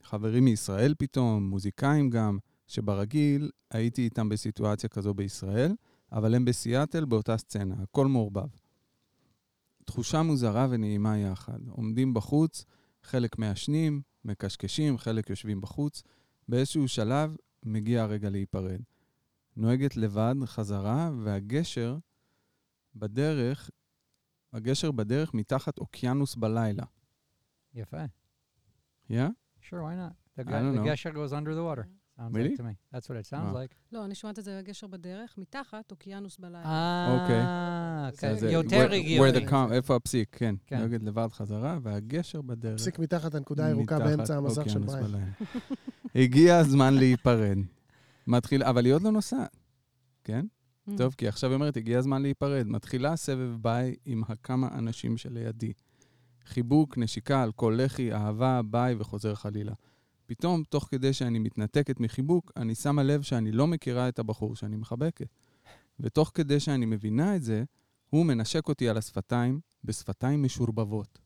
[0.03, 2.37] חברים מישראל פתאום, מוזיקאים גם,
[2.67, 5.75] שברגיל הייתי איתם בסיטואציה כזו בישראל,
[6.13, 8.47] אבל הם בסיאטל באותה סצנה, הכל מעורבב.
[9.85, 11.59] תחושה מוזרה ונעימה יחד.
[11.69, 12.65] עומדים בחוץ,
[13.03, 16.03] חלק מעשנים, מקשקשים, חלק יושבים בחוץ.
[16.47, 17.35] באיזשהו שלב
[17.65, 18.81] מגיע הרגע להיפרד.
[19.55, 21.97] נוהגת לבד חזרה, והגשר
[22.95, 23.69] בדרך,
[24.53, 26.83] הגשר בדרך מתחת אוקיינוס בלילה.
[27.73, 28.03] יפה.
[29.09, 29.13] Yeah?
[29.61, 30.13] Sure, why not?
[30.37, 31.87] The, I gu- don't the gesture goes under the water.
[32.17, 32.49] Sounds Really?
[32.49, 32.73] like to me.
[32.93, 33.57] That's what it sounds Wow.
[33.57, 33.73] like.
[33.91, 36.63] לא, אני שומעת את זה בגשר בדרך, מתחת, אוקיינוס בלילה.
[36.65, 39.39] אה, כן, זה- יותר הגיוני.
[39.71, 40.55] איפה הפסיק, כן.
[40.67, 40.83] כן.
[40.83, 42.75] נגד לבד חזרה, והגשר בדרך.
[42.79, 44.79] פסיק מתחת הנקודה הירוקה באמצע המסך של.
[44.79, 45.17] בלילה.
[46.15, 47.57] הגיע הזמן להיפרד.
[48.27, 49.57] מתחיל, אבל היא עוד לא נוסעת,
[50.23, 50.45] כן?
[50.89, 50.91] Mm.
[50.97, 52.67] טוב, כי עכשיו היא אומרת, הגיע הזמן להיפרד.
[52.67, 55.73] מתחילה סבב ביי עם הכמה אנשים שלידי.
[56.45, 59.73] חיבוק, נשיקה על כל לחי, אהבה, ביי וחוזר חלילה.
[60.25, 64.75] פתאום, תוך כדי שאני מתנתקת מחיבוק, אני שמה לב שאני לא מכירה את הבחור שאני
[64.75, 65.27] מחבקת.
[65.99, 67.63] ותוך כדי שאני מבינה את זה,
[68.09, 71.19] הוא מנשק אותי על השפתיים, בשפתיים משורבבות.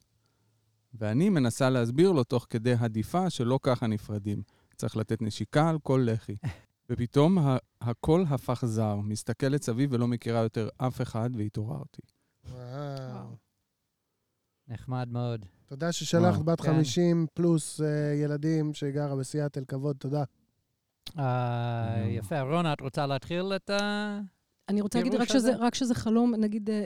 [0.93, 4.41] ואני מנסה להסביר לו תוך כדי הדיפה שלא ככה נפרדים.
[4.75, 6.35] צריך לתת נשיקה על כל לחי.
[6.89, 12.01] ופתאום ה- הכל הפך זר, מסתכלת סביב ולא מכירה יותר אף אחד, והתעוררתי.
[12.51, 13.46] וואו.
[14.67, 15.45] נחמד מאוד.
[15.65, 16.39] תודה ששלחת.
[16.41, 16.67] בת כן.
[16.67, 20.23] 50 פלוס אה, ילדים שגרה בסיאטל, כבוד, תודה.
[21.17, 22.05] אה.
[22.09, 22.41] יפה.
[22.41, 24.19] רונה, את רוצה להתחיל את ה...
[24.69, 25.55] אני רוצה להגיד רק שזה, הזה?
[25.55, 26.85] רק שזה חלום, נגיד, אה,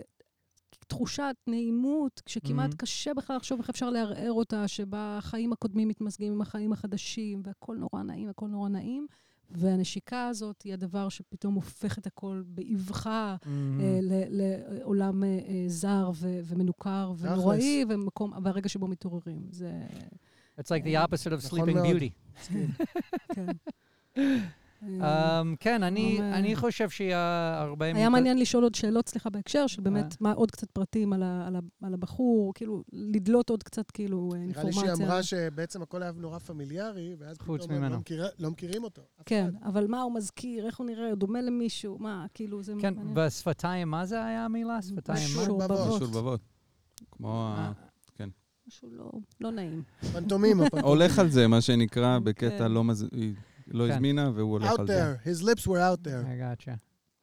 [0.87, 2.77] תחושת נעימות, שכמעט Mhm.
[2.77, 7.75] קשה בכלל לחשוב איך אפשר לערער אותה, שבה החיים הקודמים מתמזגים עם החיים החדשים, והכל
[7.77, 9.07] נורא נעים, הכל נורא נעים.
[9.55, 13.47] והנשיקה הזאת היא הדבר שפתאום הופך את הכל באבחה Mm-hmm.
[13.81, 14.41] אה, ל-
[14.79, 19.41] לעולם אה, אה, זר ו- ומנוכר ונוראי, ומקום, והרגע שבו מתעוררים.
[19.51, 19.71] זה...
[20.59, 22.09] It's like the opposite of נכון sleeping beauty.
[23.35, 23.45] כן.
[25.01, 26.19] אה, Um, כן, אני.
[26.33, 27.19] אני חושב שיהיה
[27.61, 27.85] הרבה...
[27.85, 29.83] היה מת- מעניין לשאול עוד שאלות, סליחה, בהקשר של אה.
[29.83, 33.91] באמת, מה עוד קצת פרטים על ה- על ה- על הבחור, כאילו, לדלות עוד קצת,
[33.91, 34.95] כאילו, אה, נראה לי אינפורמציה.
[34.95, 37.83] שהיא אמרה שבעצם הכל היה נורא פמיליארי, ואז חוץ פתאום.
[37.83, 39.01] לא מכיר- לא מכירים אותו.
[39.25, 39.67] כן, אחד.
[39.67, 43.13] אבל מה הוא מזכיר, איך הוא נראה, הוא דומה למישהו, מה, כאילו, זה כן, מעניין.
[43.15, 44.81] בשפתיים, מה זה היה המילה?
[44.81, 45.27] שפתיים?
[45.35, 46.39] משולבבות.
[47.11, 47.71] כמו ה...
[48.19, 48.25] אה,
[48.67, 49.11] משהו לא-
[49.41, 49.83] לא נעים.
[50.13, 50.63] פנטומימה.
[50.69, 50.87] פנטומימה.
[50.87, 52.71] הולך על זה, מה שנקרא, בקטע כן.
[52.71, 53.07] לא מז...
[53.73, 53.91] היא לא כן.
[53.93, 55.13] הזמינה, והוא הולך Out על זה.
[55.15, 56.25] there, his lips were out there.
[56.25, 56.71] I gotcha.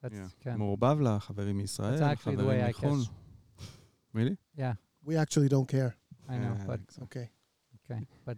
[0.05, 0.41] That's, Yeah.
[0.41, 0.57] כן.
[0.57, 3.01] מעורבב לה, חברים מישראל, That's actually the חברים way I מחו"ל.
[3.01, 3.09] kiss.
[4.15, 4.37] really?
[4.59, 4.73] Yeah,
[5.07, 5.93] We actually don't care.
[6.29, 7.27] I know, Yeah, but Okay.
[7.77, 8.01] okay.
[8.27, 8.37] But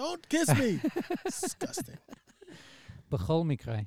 [0.00, 0.88] Don't kiss me!
[1.28, 1.98] disgusting.
[3.10, 3.78] בכל מקרה,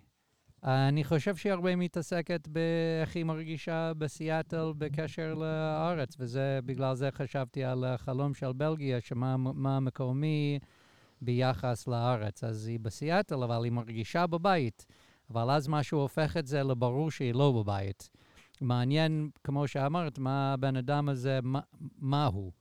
[0.63, 7.63] אני חושב שהיא הרבה מתעסקת באיך היא מרגישה בסיאטל בקשר לארץ, וזה, בגלל זה חשבתי
[7.63, 10.59] על החלום של בלגיה, שמה מה מקומי
[11.21, 12.43] ביחס לארץ.
[12.43, 14.85] אז היא בסיאטל, אבל היא מרגישה בבית.
[15.29, 18.09] אבל אז משהו הופך את זה לברור שהיא לא בבית.
[18.61, 21.59] מעניין, כמו שאמרת, מה הבן אדם הזה, מה,
[21.99, 22.51] מה הוא.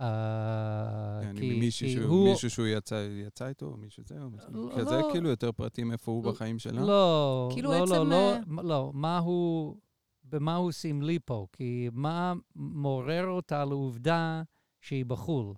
[0.00, 4.30] אה, כן, כי- עם מישהו כי שהוא- הוא- מישהו שהוא יצא יצא איתו, מישהו זהו.
[4.50, 6.80] לא- כזה לא- כאילו יותר פרטים איפה הוא לא- בחיים שלה.
[6.84, 9.76] לא, כאילו לא, עצם, לא, לא, אה, מ- לא, מה הוא,
[10.24, 11.46] במה הוא סמלי פה?
[11.52, 14.42] כי מה מעורר אותה לעובדה
[14.80, 15.54] שהיא בחו"ל?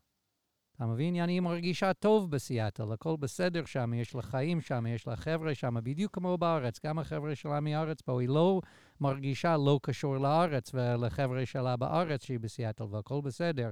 [0.78, 1.14] אתה מבין?
[1.14, 5.54] יעני, היא מרגישה טוב בסיאטל, הכל בסדר שם, יש לה חיים שם, יש לה חבר'ה
[5.54, 6.80] שם, בדיוק כמו בארץ.
[6.86, 8.60] גם החבר'ה שלה מארץ פה, היא לא
[9.00, 13.70] מרגישה לא קשור לארץ ולחבר'ה שלה בארץ שהיא בסיאטל, והכל בסדר.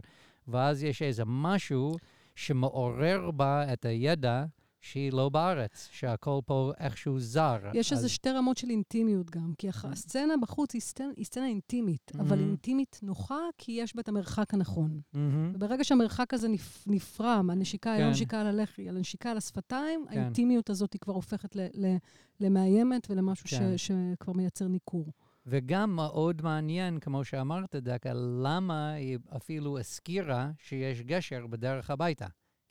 [0.48, 1.96] ואז יש איזה משהו
[2.34, 4.44] שמעורר בה את הידע
[4.86, 7.58] שהיא לא בארץ, שהכל פה איכשהו זר.
[7.74, 11.24] יש אז- איזה שתי רמות של אינטימיות גם, כי הח- הסצנה בחוץ היא סצנה, היא
[11.24, 12.40] סצנה אינטימית, אבל Mhm.
[12.40, 15.00] אינטימית נוחה, כי יש בה את המרחק הנכון.
[15.12, 15.52] מהמם.
[15.54, 18.04] וברגע שהמרחק הזה נפ, נפרם, הנשיקה היא כן.
[18.04, 20.18] לא נשיקה על הלחי, על הנשיקה על השפתיים, כן.
[20.20, 21.96] האינטימיות הזאת היא כבר הופכת ל, ל,
[22.40, 23.78] למאיימת ולמשהו כן.
[23.78, 25.12] ש, שכבר מייצר ניכור.
[25.46, 28.10] וגם מאוד מעניין, כמו שאמרת, דקה,
[28.42, 32.26] למה היא אפילו הזכירה שיש גשר בדרך הביתה.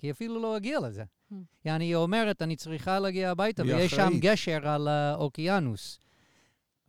[0.06, 1.04] היא אפילו לא הגיעה לזה.
[1.04, 1.36] Hmm.
[1.66, 4.10] יעני, היא אומרת, אני צריכה להגיע הביתה, ויש שם.
[4.20, 6.00] גשר על האוקיינוס.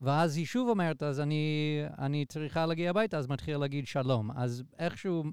[0.02, 4.30] ואז היא שוב אומרת, אז אני, אני צריכה להגיע הביתה, אז מתחיל להגיד שלום.
[4.30, 5.24] אז איכשהו,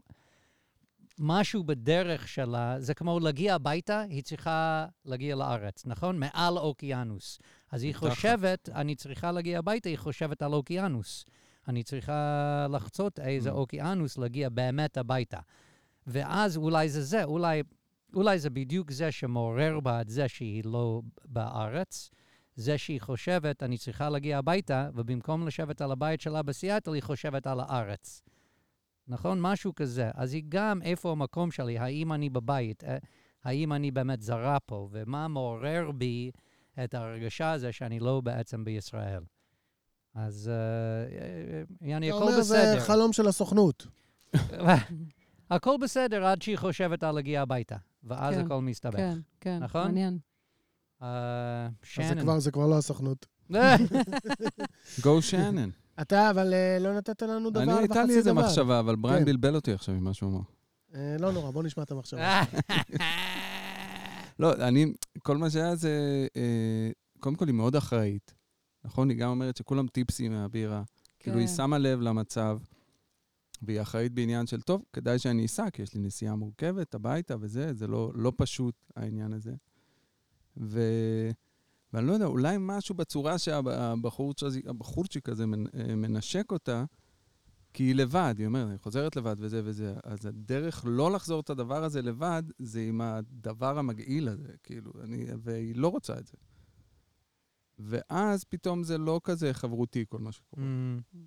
[1.20, 6.20] משהו בדרך שלה, זה כמו להגיע הביתה, היא צריכה להגיע לארץ, נכון?
[6.20, 7.40] מעל אוקיינוס.
[7.72, 8.10] אז היא מתחת.
[8.10, 11.26] חושבת, אני צריכה להגיע הביתה, היא חושבת על אוקיינוס.
[11.68, 13.54] אני צריכה לחצות איזה Mm.
[13.54, 15.40] אוקיינוס, להגיע באמת הביתה.
[16.08, 17.64] ואז אולי זה זה, אולי,
[18.14, 22.10] אולי זה בדיוק זה שמעורר בה את זה שהיא לא בארץ.
[22.56, 27.48] זה שהיא חושבת, אני צריכה להגיע הביתה, ובמקום לשבת על הבית שלה בסיאטל, היא חושבת
[27.48, 28.22] על הארץ.
[29.08, 29.42] נכון?
[29.42, 30.10] משהו כזה.
[30.14, 31.78] אז היא גם, איפה המקום שלי?
[31.78, 32.84] האם אני בבית?
[32.84, 32.98] אה,
[33.44, 34.90] האם אני באמת זרה פה?
[34.92, 36.32] ומה מעורר בי
[36.84, 39.24] את ההרגשה הזה שאני לא בעצם בישראל?
[40.16, 40.54] אז אה,
[41.20, 42.80] אה, יעני, אתה הכל אומר, זה בסדר.
[42.80, 43.88] חלום של הסוכנות.
[45.56, 48.96] הכל בסדר עד שהיא חושבת על להגיע הביתה, ואז כן, הכל מסתבך.
[48.98, 49.82] כן, כן, נכון?
[49.84, 50.18] מעניין.
[51.02, 52.22] אה, אז זה שנן.
[52.22, 53.26] כבר- זה כבר לא הסוכנות.
[55.04, 55.70] גו שנן.
[56.02, 57.94] אתה, אבל אה, לא נתת לנו דבר אני, וחצי דבר.
[58.00, 59.26] הייתה לי איזה מחשבה, אבל בריין כן.
[59.26, 60.42] בלבל אותי עכשיו עם מה שהוא אמר.
[60.96, 62.42] אה, לא נורא, בוא נשמע את המחשבה.
[64.40, 64.94] לא, אני,
[65.24, 66.90] כל מה שהיה זה, אה,
[67.20, 68.34] קודם כל היא מאוד אחראית.
[68.86, 69.10] נכון?
[69.10, 70.84] היא גם אומרת שכולם טיפסים מהבירה.
[71.20, 71.54] כאילו, היא כן.
[71.54, 72.58] שמה לב למצב,
[73.66, 77.74] והיא אחראית בעניין של, טוב, כדאי שאני אסע, כי יש לי נסיעה מורכבת הביתה וזה,
[77.74, 79.54] זה לא, לא פשוט, העניין הזה.
[80.58, 80.82] ו...
[81.94, 86.86] ואני לא יודע, אולי משהו בצורה שהבחורצ'יק הזה אה, מנשק אותה,
[87.74, 89.96] כי היא לבד, היא אומרת, אני חוזרת לבד וזה וזה.
[90.04, 95.26] אז הדרך לא לחזור את הדבר הזה לבד, זה עם הדבר המגעיל הזה, כאילו, אני,
[95.44, 96.38] והיא לא רוצה את זה.
[97.80, 100.64] ואז פתאום זה לא כזה חברותי, כל מה שקורה.
[100.64, 101.18] Mm.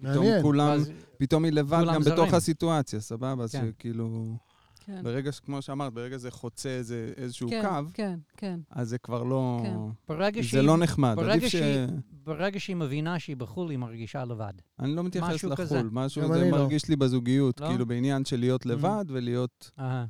[0.00, 0.26] פתאום.
[0.42, 0.78] כולם,
[1.18, 2.16] פתאום היא לבד גם זרים.
[2.16, 3.44] בתוך הסיטואציה, סבבה?
[3.44, 3.70] אז כן.
[3.78, 4.36] שכאילו,
[4.80, 5.00] כן.
[5.02, 8.60] ברגע, ש- כמו שאמרת, ברגע זה חוצה איזה, איזשהו כן, קו, כן, כן.
[8.70, 9.60] אז זה כבר לא...
[9.64, 9.76] כן.
[10.08, 11.14] ברגע זה שהיא- לא נחמד.
[11.16, 11.52] ברגע עדיף ש...
[11.52, 11.86] שהיא-
[12.24, 14.52] ברגע שהיא מבינה שהיא בחו"ל, היא מרגישה לבד.
[14.80, 15.74] אני לא מתייחס משהו כזה.
[15.76, 16.58] לחו"ל, משהו, גם זה אני לא.
[16.58, 17.66] מרגיש לי בזוגיות, לא?
[17.68, 19.70] כאילו בעניין של להיות לבד ולהיות...
[19.78, 20.04] אהה.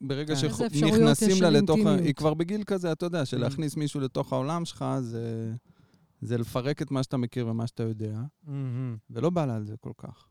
[0.00, 0.40] ברגע כן.
[0.74, 1.78] שנכנסים לה לתוך...
[1.86, 1.94] ה-.
[1.94, 3.26] היא כבר בגיל כזה, אתה יודע, Mm.
[3.26, 5.52] שלהכניס מישהו לתוך העולם שלך, זה...
[6.22, 8.96] זה לפרק את מה שאתה מכיר ומה שאתה יודע, מהמם.
[9.10, 10.28] ולא בא לה על זה כל כך.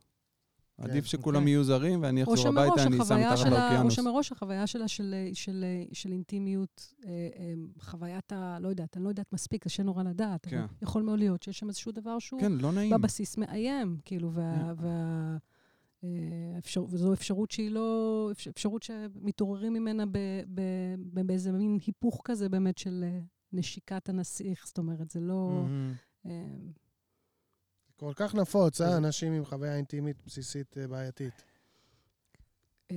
[0.77, 1.51] עדיף שכולם אוקיי.
[1.51, 3.91] יהיו זרים ואני אחזור הביתה, אני שם החוויה מתחת שלה, או.
[3.91, 8.57] שמראש החוויה שלה של, של, של אינטימיות, אה, אה, חוויית ה...
[8.59, 10.65] לא יודעת, אני לא יודעת מספיק, קשה נורא לדעת, אבל כן.
[10.81, 12.91] יכול מאוד להיות שיש שם איזשהו דבר שהוא כן, לא נעים.
[12.93, 14.55] בבסיס מאיים, כאילו, וה...
[14.55, 14.83] כן.
[14.83, 15.37] וה
[16.03, 16.09] אה,
[16.57, 18.29] אפשר, וזו אפשרות שהיא לא...
[18.33, 20.17] אפש- אפשרות שמתעוררים ממנה ב,
[20.53, 20.61] ב,
[21.13, 23.19] ב, באיזה מין היפוך כזה באמת של אה,
[23.53, 25.49] נשיקת הנסיך, זאת אומרת, זה לא...
[25.51, 25.93] מהמם.
[26.25, 26.31] אה,
[27.97, 28.97] כל כך נפוץ, אה?
[28.97, 31.33] אנשים עם חוויה אינטימית בסיסית אה, בעייתית.
[32.91, 32.95] אה,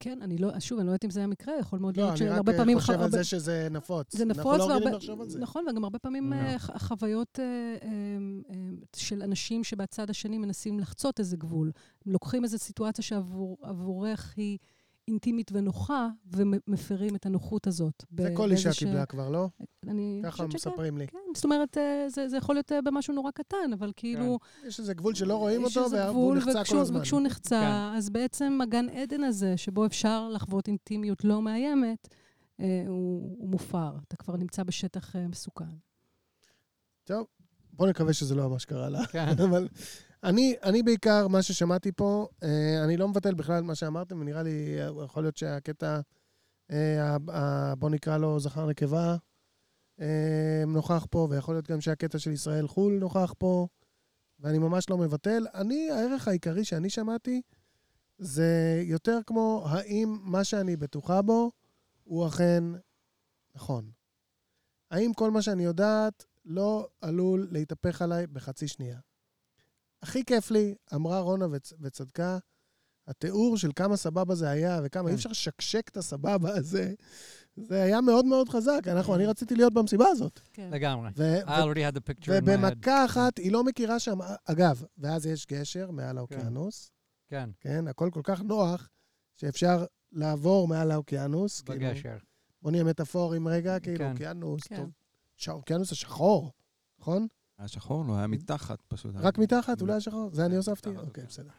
[0.00, 2.28] כן, אני לא, שוב, אני לא יודעת אם זה המקרה, יכול מאוד לא, להיות אני
[2.28, 2.78] רק שהרבה אה, פעמים...
[2.80, 4.16] חושב ח- על הרבה- זה שזה נפוץ.
[4.16, 4.96] זה אנחנו נפוץ, לא רגילים והרבה...
[4.96, 5.38] לחשוב על זה.
[5.38, 6.36] נכון, וגם הרבה פעמים לא.
[6.36, 7.76] אה, חוויות אה,
[8.96, 11.72] של אנשים שבצד השני מנסים לחצות איזה גבול.
[12.06, 14.58] לוקחים איזו סיטואציה שעבורך היא
[15.08, 18.04] אינטימית ונוחה, ומפרים את הנוחות הזאת.
[18.18, 19.48] זה כל אישה ש- קיבלה כבר, לא?
[19.88, 20.70] אני ככה חושבת שכן.
[20.70, 21.06] מספרים לי.
[21.06, 24.38] כן, זאת אומרת, אה, זה, זה יכול להיות אה, במשהו נורא קטן, אבל כאילו...
[24.66, 26.98] יש איזה גבול שלא רואים אותו, והוא גבול, נחצה כל וכשהוא- הזמן.
[27.00, 27.60] וכשהוא נחצה,
[27.92, 27.96] כן.
[27.96, 32.08] אז בעצם הגן עדן הזה, שבו אפשר לחוות אינטימיות לא מאיימת,
[32.60, 33.96] אה, הוא, הוא מופר.
[34.08, 35.64] אתה כבר נמצא בשטח אה, מסוכן.
[37.04, 37.26] טוב,
[37.72, 39.06] בוא נקווה שזה לא מה שקרה לה.
[39.06, 39.26] כן.
[39.48, 39.68] אבל
[40.24, 44.42] אני, אני בעיקר, מה ששמעתי פה, אה, אני לא מבטל בכלל את מה שאמרתם, ונראה
[44.42, 46.00] לי, יכול להיות שהקטע,
[46.70, 49.16] אה, בוא נקרא לו זכר נקבה,
[50.00, 53.66] אה, נוכח פה, ויכול להיות גם שהקטע של ישראל חו"ל נוכח פה,
[54.40, 55.46] ואני ממש לא מבטל.
[55.54, 57.42] אני, הערך העיקרי שאני שמעתי,
[58.18, 61.50] זה יותר כמו האם מה שאני בטוחה בו
[62.04, 62.64] הוא אכן
[63.54, 63.90] נכון.
[64.90, 68.98] האם כל מה שאני יודעת לא עלול להתהפך עליי בחצי שנייה.
[70.02, 72.38] הכי כיף לי, אמרה רונה וצ- וצדקה,
[73.06, 75.08] התיאור של כמה סבבה זה היה וכמה כן.
[75.08, 76.94] אי אפשר לשקשק את הסבבה הזה,
[77.56, 78.80] זה היה מאוד מאוד חזק.
[78.86, 80.40] אנחנו, אני רציתי להיות במסיבה הזאת.
[80.52, 80.70] כן.
[80.72, 81.10] לגמרי.
[81.16, 82.58] ו- I already had the picture in my head.
[82.58, 86.90] ובמכה אחת היא לא מכירה שם, אגב, ואז יש גשר מעל האוקיינוס,
[87.28, 87.88] כן, כן?
[87.88, 88.88] הכל כל כך נוח,
[89.36, 91.60] שאפשר לעבור מעל האוקיינוס.
[91.60, 92.16] כאילו, בגשר.
[92.62, 94.12] בוא נהיה מטאפורים רגע, כאילו, כן.
[94.12, 94.76] אוקיינוס, כן.
[94.76, 94.90] טוב.
[95.36, 96.52] שהאוקיינוס השחור,
[97.00, 97.26] נכון?
[97.58, 98.04] היה שחור?
[98.04, 99.14] לא, היה מתחת פשוט.
[99.16, 100.30] רק מתחת, אולי השחור?
[100.34, 100.90] זה אני הוספתי?
[100.90, 101.28] מתחת, אוקיי, כן.
[101.28, 101.50] בסדר.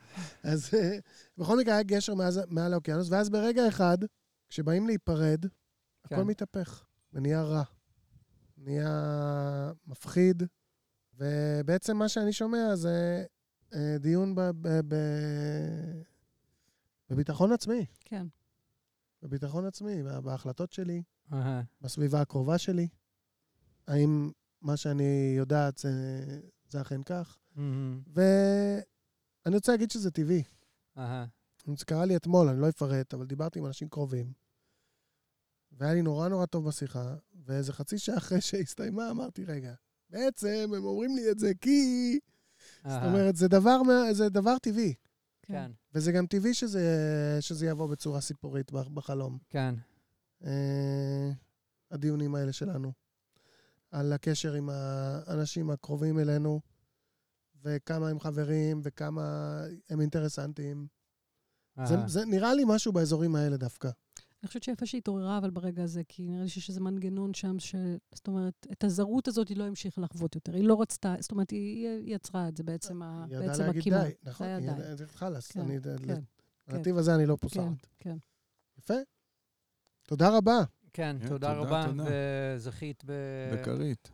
[0.44, 0.98] אז אה,
[1.38, 2.14] בכל מקרה היה גשר
[2.50, 3.98] מעל האוקיינוס, ואז ברגע אחד,
[4.50, 5.46] כשבאים להיפרד,
[6.06, 6.22] הכל כן.
[6.22, 6.84] מתהפך,
[7.14, 7.64] ונהיה רע.
[8.58, 10.44] נהיה מפחיד,
[11.14, 13.26] ובעצם מה שאני שומע זה
[13.74, 14.36] אה, דיון
[17.10, 17.86] בביטחון עצמי.
[18.06, 18.28] כן.
[19.22, 21.04] בביטחון עצמי, בה- בהחלטות שלי.
[21.82, 22.88] בסביבה הקרובה שלי.
[23.88, 24.32] האם
[24.64, 25.91] מה שאני יודעת זה,
[26.70, 27.38] זה אכן כך?
[27.55, 28.01] מהמם.
[28.07, 30.43] ואני רוצה להגיד שזה טבעי.
[30.97, 31.26] אהה.
[31.78, 34.34] זה קרה לי אתמול, אני לא אפרט, אבל דיברתי עם אנשים קרובים.
[35.72, 39.74] והיה לי נורא נורא טוב בשיחה, ואיזה חצי שעה אחרי שהסתיימה אמרתי, רגע,
[40.09, 42.20] בעצם הם אומרים לי את זה כי...
[42.84, 43.07] זאת אהה.
[43.07, 44.93] אומרת, זה דבר, זה דבר טבעי.
[45.41, 46.88] כן, וזה גם טבעי שזה,
[47.41, 49.38] שזה יבוא בצורה סיפורית בח- בחלום.
[49.49, 49.76] כן.
[50.45, 51.32] אה,
[51.91, 52.93] הדיונים האלה שלנו.
[53.94, 56.62] על הקשר עם האנשים הקרובים אלינו,
[57.64, 59.58] וכמה הם חברים, וכמה
[59.89, 60.88] הם אינטרסנטים.
[61.86, 62.08] זה, אהה.
[62.08, 63.89] זה נראה לי משהו באזורים האלה דווקא.
[64.44, 67.60] אני חושבת שיפה שהיא התעוררה, אבל ברגע הזה, כי נראה לי שיש איזה מנגנון שם,
[67.60, 67.76] ש...
[68.14, 70.54] זאת אומרת, את הזרות הזאת היא לא המשיכה לחוות יותר.
[70.56, 73.26] היא לא רצתה, זאת אומרת, היא, היא יצרה את זה בעצם, ה...
[73.30, 73.94] היא ידעה להגיד.
[73.94, 74.48] די, נכון?
[74.48, 74.91] היא די.
[74.91, 75.78] ידעה- חלאס, כן, אני...
[76.06, 76.20] כן,
[76.68, 77.88] לנתיב הזה אני לא כן, פוסעת.
[78.00, 78.18] כן.
[78.78, 78.94] יפה.
[80.08, 80.64] תודה רבה.
[80.94, 81.86] כן, כן, תודה רבה.
[82.06, 83.12] וזכית ב...
[83.54, 84.12] בכרית.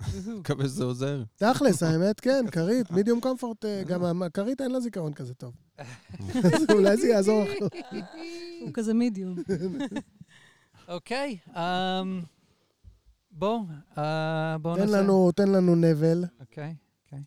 [0.40, 1.22] מקווה שזה עוזר.
[1.36, 3.82] תכלס, האמת, כן, כרית, מידיום קומפורט, אה.
[3.86, 5.54] גם הכרית אין לה זיכרון כזה טוב.
[6.74, 7.52] אולי זה יעזור לך.
[8.60, 9.36] הוא כזה מידיום.
[10.88, 12.22] אוקיי, אמ,
[13.30, 13.60] בוא,
[13.98, 15.32] אה, נעשה...
[15.34, 16.24] תן לנו נבל.
[16.40, 16.74] אוקיי,
[17.04, 17.22] אוקיי.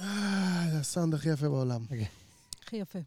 [0.00, 1.82] אה, זה הסאונד הכי יפה בעולם.
[2.62, 2.98] הכי יפה.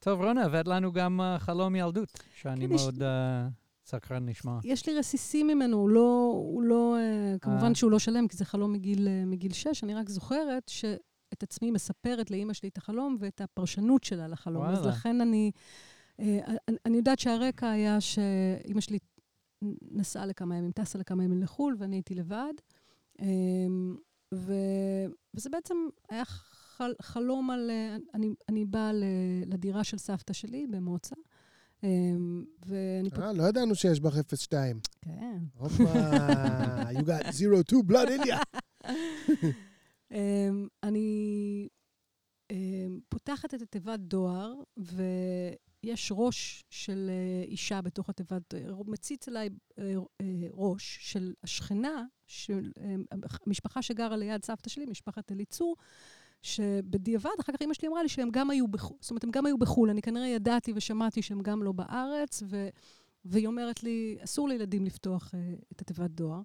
[0.00, 3.48] טוב, רונה, הבאת לנו גם אה, חלום ילדות, שאני כן, יש- מאוד אה,
[3.86, 4.60] סקרן לשמוע.
[4.64, 7.74] יש לי רסיסים ממנו, הוא לא, הוא לא, אה, כמובן.
[7.74, 11.70] שהוא לא שלם, כי זה חלום מגיל, אה, מגיל שש, אני רק זוכרת שאת עצמי
[11.70, 14.62] מספרת לאימא שלי את החלום ואת הפרשנות שלה לחלום.
[14.64, 14.90] אז וואלה.
[14.90, 15.50] לכן אני,
[16.18, 18.98] אני, אני יודעת שהרקע היה שאימא שלי
[19.90, 22.52] נסעה לכמה ימים, טסה לכמה ימים לחו"ל, ואני הייתי לבד.
[23.20, 23.26] אה,
[24.34, 24.52] ו,
[25.34, 25.74] וזה בעצם
[26.10, 26.24] היה
[26.80, 27.70] חל, חלום על...
[27.70, 28.90] אה, אני, אני באה
[29.46, 31.16] לדירה של סבתא שלי במוצא,
[31.84, 31.88] אה,
[32.66, 33.08] ואני.
[33.18, 34.80] אה, לא ידענו שיש בך 02.
[35.00, 35.38] כן.
[35.54, 35.82] הופה,
[36.90, 38.42] you got zero two blood in ya.
[40.10, 41.68] אמ, אני
[42.50, 48.54] אמ, פותחת את התיבת דואר, ויש ראש של אה, אישה בתוך התיבת,
[48.86, 49.94] מציץ אליי אה,
[50.52, 52.72] ראש של השכנה, של
[53.46, 55.76] המשפחה שגרה ליד סבתא שלי, משפחת אליצור,
[56.42, 59.46] שבדיעבד, אחר כך אמא שלי אמרה לי שהם גם היו בחו"ל, זאת אומרת, הם גם
[59.46, 59.90] היו בחו"ל.
[59.90, 62.68] אני כנראה ידעתי ושמעתי שהם גם לא בארץ, ו...
[63.24, 66.40] והיא אומרת לי, אסור לילדים לפתוח אה, את התיבת דואר.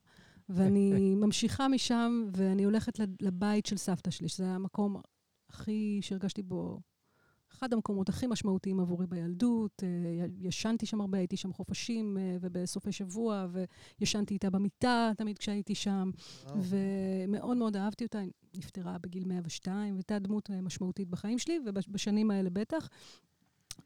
[0.49, 5.01] ואני ממשיכה משם, ואני הולכת לבית של סבתא שלי, שזה היה המקום
[5.49, 6.79] הכי, שהרגשתי בו,
[7.57, 9.83] אחד המקומות הכי משמעותיים עבורי בילדות.
[9.83, 13.47] אה, ישנתי שם הרבה, הייתי שם חופשים אה, ובסופי שבוע,
[13.99, 16.11] וישנתי איתה במיטה תמיד כשהייתי שם,
[16.55, 18.19] ומאוד מאוד אהבתי אותה.
[18.19, 22.89] היא נפטרה בגיל 102, והייתה דמות אה, משמעותית בחיים שלי, ובשנים האלה בטח.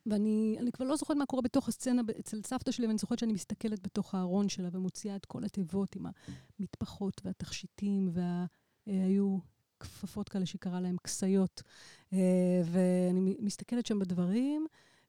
[0.05, 3.33] ואני אני כבר לא זוכרת מה קורה בתוך הסצנה אצל סבתא שלי, ואני זוכרת שאני
[3.33, 6.05] מסתכלת בתוך הארון שלה ומוציאה את כל התיבות עם
[6.59, 8.09] המטפחות והתכשיטים,
[8.87, 9.37] והיו
[9.79, 11.63] כפפות כאלה שהיא קראה להן כסיות.
[12.13, 14.67] אה, ואני מסתכלת שם בדברים,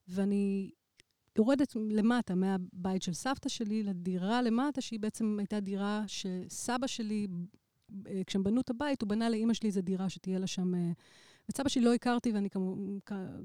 [0.08, 0.70] ואני
[1.38, 7.26] יורדת למטה, מהבית של סבתא שלי לדירה למטה, שהיא בעצם הייתה דירה שסבא שלי,
[8.06, 10.74] אה, כשהם בנו את הבית, הוא בנה לאימא שלי איזו דירה שתהיה לה שם...
[10.74, 10.92] אה,
[11.50, 12.48] את סבא שלי לא הכרתי, ואני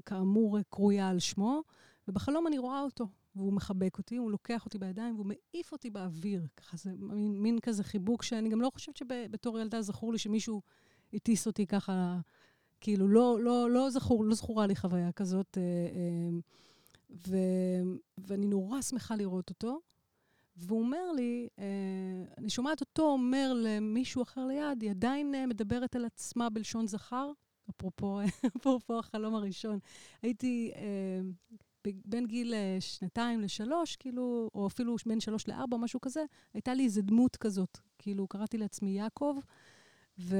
[0.06, 1.62] כאמור קרויה על שמו,
[2.08, 6.46] ובחלום אני רואה אותו, והוא מחבק אותי, הוא לוקח אותי בידיים, והוא מעיף אותי באוויר.
[6.56, 10.62] ככה זה מין, מין כזה חיבוק שאני גם לא חושבת שבתור ילדה זכור לי שמישהו
[11.16, 12.18] הטיס אותי ככה,
[12.80, 15.58] כאילו, לא, לא, לא, זכור, לא זכורה לי חוויה כזאת.
[15.58, 16.38] אה, אה,
[17.28, 17.36] ו,
[18.18, 19.80] ואני נורא שמחה לראות אותו.
[20.56, 21.64] והוא אומר לי, אה,
[22.38, 27.32] אני שומעת אותו אומר למישהו אחר ליד, היא עדיין מדברת על עצמה בלשון זכר,
[27.70, 28.20] אפרופו,
[28.56, 29.78] אפרופו החלום הראשון.
[30.22, 31.20] הייתי אה,
[32.04, 37.02] בין גיל שנתיים לשלוש, כאילו, או אפילו בין שלוש לארבע, משהו כזה, הייתה לי איזו
[37.02, 37.78] דמות כזאת.
[37.98, 39.36] כאילו, קראתי לעצמי יעקב,
[40.18, 40.36] ו...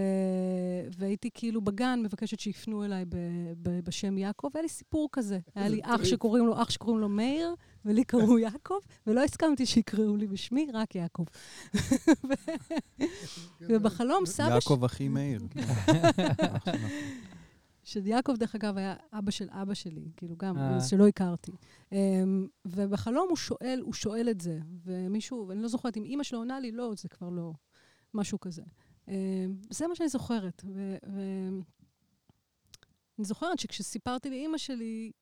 [0.99, 3.17] והייתי כאילו בגן מבקשת שיפנו אליי ב...
[3.63, 3.81] ב...
[3.81, 5.39] בשם יעקב, והיה לי סיפור כזה.
[5.55, 7.55] היה לי אח שקוראים לו, אח שקוראים לו מאיר,
[7.85, 11.25] ולי קראו יעקב, ולא הסכמתי שיקראו לי בשמי, רק יעקב.
[13.69, 15.41] ובחלום סבא יעקב אחי מאיר.
[17.85, 20.81] שיעקב, דרך אגב, היה אבא של אבא שלי, כאילו גם, אה.
[20.81, 21.53] שלא הכרתי.
[21.91, 21.95] Um,
[22.65, 26.61] ובחלום הוא שואל, הוא שואל את זה, ומישהו, ואני לא זוכרת אם אימא שלו עונה
[26.61, 27.53] לי, לא, זה כבר לא,
[28.15, 28.63] משהו כזה.
[29.07, 29.11] Um,
[29.71, 30.63] זה מה שאני זוכרת.
[30.67, 31.61] ו- ו-
[33.19, 35.13] אני זוכרת שכשסיפרתי לאימא שלי,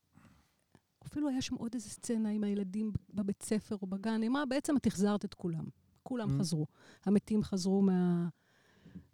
[1.07, 4.77] אפילו היה שם עוד איזה סצנה עם הילדים בבית ספר או בגן, היא אמרה, בעצם
[4.77, 5.65] את החזרת את כולם.
[6.03, 6.41] כולם Mm.
[6.41, 6.67] חזרו.
[7.05, 8.29] המתים חזרו מה...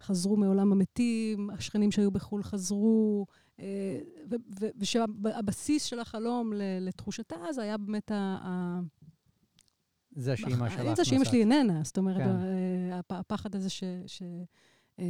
[0.03, 3.25] חזרו מעולם המתים, השכנים שהיו בחו"ל חזרו,
[3.59, 3.99] אה,
[4.77, 8.79] ושהבסיס של החלום לתחושתה אז היה באמת ה...
[10.15, 12.29] זה שאימא שלך זה שאימא שלי איננה, זאת אומרת, כן.
[12.29, 12.70] אה,
[13.09, 13.83] הפחד הזה ש...
[14.07, 14.21] ש
[14.99, 15.05] אה,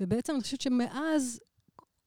[0.00, 1.40] ובעצם אני חושבת שמאז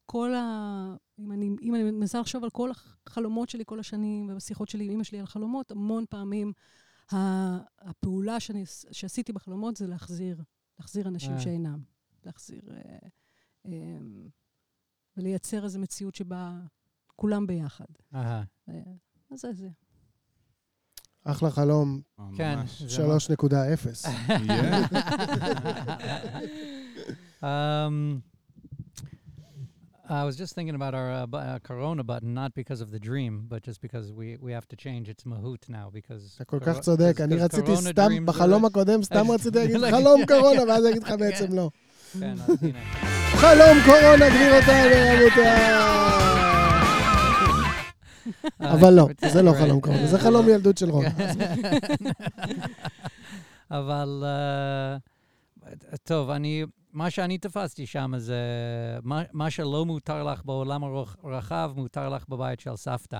[0.06, 0.96] כל ה...
[1.20, 2.72] אם אני, אם אני מנסה לחשוב על כל
[3.08, 6.54] החלומות שלי כל השנים, ובשיחות שלי עם אמא שלי על חלומות, המון פעמים
[7.80, 10.42] הפעולה שאני, שעשיתי בחלומות זה להחזיר,
[10.80, 11.40] להחזיר אנשים אה.
[11.40, 11.80] שאינם.
[12.26, 12.62] להחזיר...
[12.72, 13.08] אה,
[13.66, 13.98] אה,
[15.18, 16.60] ולייצר איזו מציאות שבה
[17.16, 17.86] כולם ביחד.
[18.16, 18.44] אהה.
[18.70, 18.82] אה,
[19.32, 19.70] אז זה זה.
[21.32, 22.00] אחלה חלום,
[22.38, 22.56] כן.
[22.60, 22.82] ממש.
[22.84, 24.10] זה ממש- 3.0.
[24.30, 24.86] יהיה.
[27.42, 28.22] um,
[30.10, 33.00] I was just thinking about our uh, bu- uh, Corona button, not because of the
[33.00, 36.24] dream, but just because we, we have to change its mahout now, because...
[36.36, 40.86] אתה כל כך צודק, אני רציתי סתם, בחלום הקודם סתם רציתי להגיד חלום קורונה, ואז
[40.90, 41.70] אגיד לך בעצם לא.
[42.20, 42.36] כן.
[43.36, 46.49] חלום קורונה, גבירותיי ורבותיי.
[48.60, 49.52] אבל לא, אה, זה לא.
[49.60, 51.06] חלום קורונה, זה חלום ילדות של רון.
[53.72, 54.98] אבל אה,
[56.04, 56.64] טוב, אני,
[56.94, 58.40] מה שאני תפסתי שם זה
[59.04, 63.20] מה, מה שלא מותר לך בעולם הרח- הרחב, מותר לך בבית של סבתא.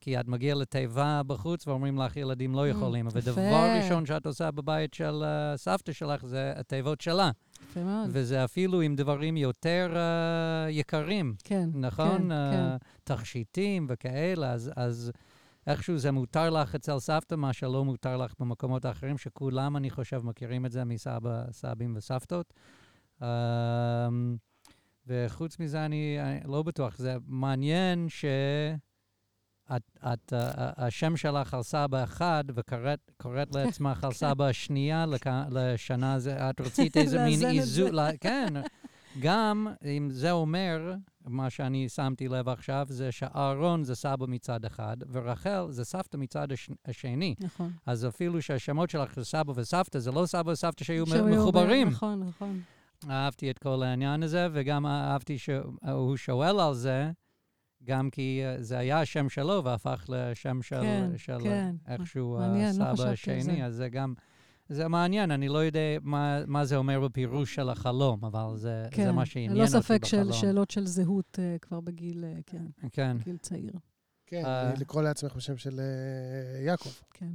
[0.00, 3.06] כי את מגיעה לתיבה בחוץ ואומרים לך, ילדים לא Mm, יכולים.
[3.06, 3.30] אבל יפה.
[3.30, 7.30] הדבר הראשון שאת עושה בבית של אה, סבתא שלך זה התיבות שלה.
[7.70, 8.08] יפה מאוד.
[8.12, 11.68] וזה אפילו עם דברים יותר אה, יקרים, כן.
[11.74, 12.18] נכון?
[12.18, 13.14] כן, אה, כן.
[13.14, 15.12] תכשיטים וכאלה, אז, אז
[15.66, 20.20] איכשהו זה מותר לך אצל סבתא, מה שלא מותר לך במקומות האחרים, שכולם, אני חושב,
[20.24, 22.54] מכירים את זה מסבא, סבים וסבתות.
[23.20, 23.24] Um,
[25.06, 26.96] וחוץ מזה, אני, אני לא בטוח.
[26.96, 28.80] זה מעניין שאת,
[29.76, 30.36] את, uh,
[30.76, 35.04] השם שלך על סבא אחד, וקוראת קוראת לעצמך על סבא השנייה
[35.50, 36.18] לשנה,
[36.50, 38.54] את רצית איזה מין את איזון, כן.
[39.20, 40.94] גם אם זה אומר,
[41.26, 46.52] מה שאני שמתי לב עכשיו, זה שאהרון זה סבא מצד אחד, ורחל זה סבתא מצד
[46.52, 47.34] הש, השני.
[47.40, 47.72] נכון.
[47.86, 51.88] אז אפילו שהשמות שלך זה סבא וסבתא, זה לא סבא וסבתא שהיו מחוברים.
[51.88, 52.60] נכון, נכון.
[53.10, 57.10] אהבתי את כל העניין הזה, וגם אהבתי שהוא שואל על זה,
[57.84, 61.74] גם כי אה, זה היה השם שלו והפך לשם של, כן, של כן.
[61.88, 63.66] איכשהו מעניין, לא הסבא על השני, זה.
[63.66, 64.14] אז זה גם,
[64.68, 69.04] זה מעניין, אני לא יודע מה, מה זה אומר בפירוש של החלום, אבל זה, כן.
[69.04, 70.32] זה מה שעניין ללא אותי ספק של בחלום.
[70.32, 73.16] שאלות של זהות אה, כבר בגיל, אה, כן, כן.
[73.24, 73.72] גיל צעיר.
[74.26, 74.72] כן, אה.
[74.78, 76.90] לקרוא לעצמך בשם של אה, יעקב.
[77.10, 77.30] כן.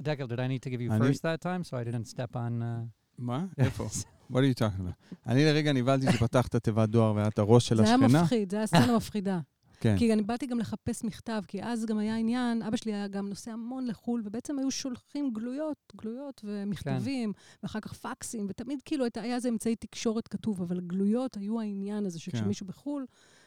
[0.00, 2.62] דקל, did I need to give you first that time, so I didn't step on...
[2.62, 2.86] Uh...
[3.18, 3.46] מה?
[3.58, 3.86] איפה?
[4.32, 5.16] What are you talking about?
[5.26, 8.22] אני לרגע נבהלתי שפתחת תיבת דואר והיה את הראש של זה היה השכנה.
[8.22, 9.40] מפחיד, זה היה סצנה מפחידה.
[9.80, 9.98] כן.
[9.98, 13.28] כי אני באתי גם לחפש מכתב, כי אז גם היה עניין, אבא שלי היה גם
[13.28, 19.34] נוסע המון לחו"ל, ובעצם היו שולחים גלויות, גלויות ומכתבים, ואחר כך פקסים, ותמיד כאילו היה
[19.34, 22.24] איזה אמצעי תקשורת כתוב, אבל גלויות היו העניין הזה, כן.
[22.24, 23.06] שכשמישהו בחו"ל,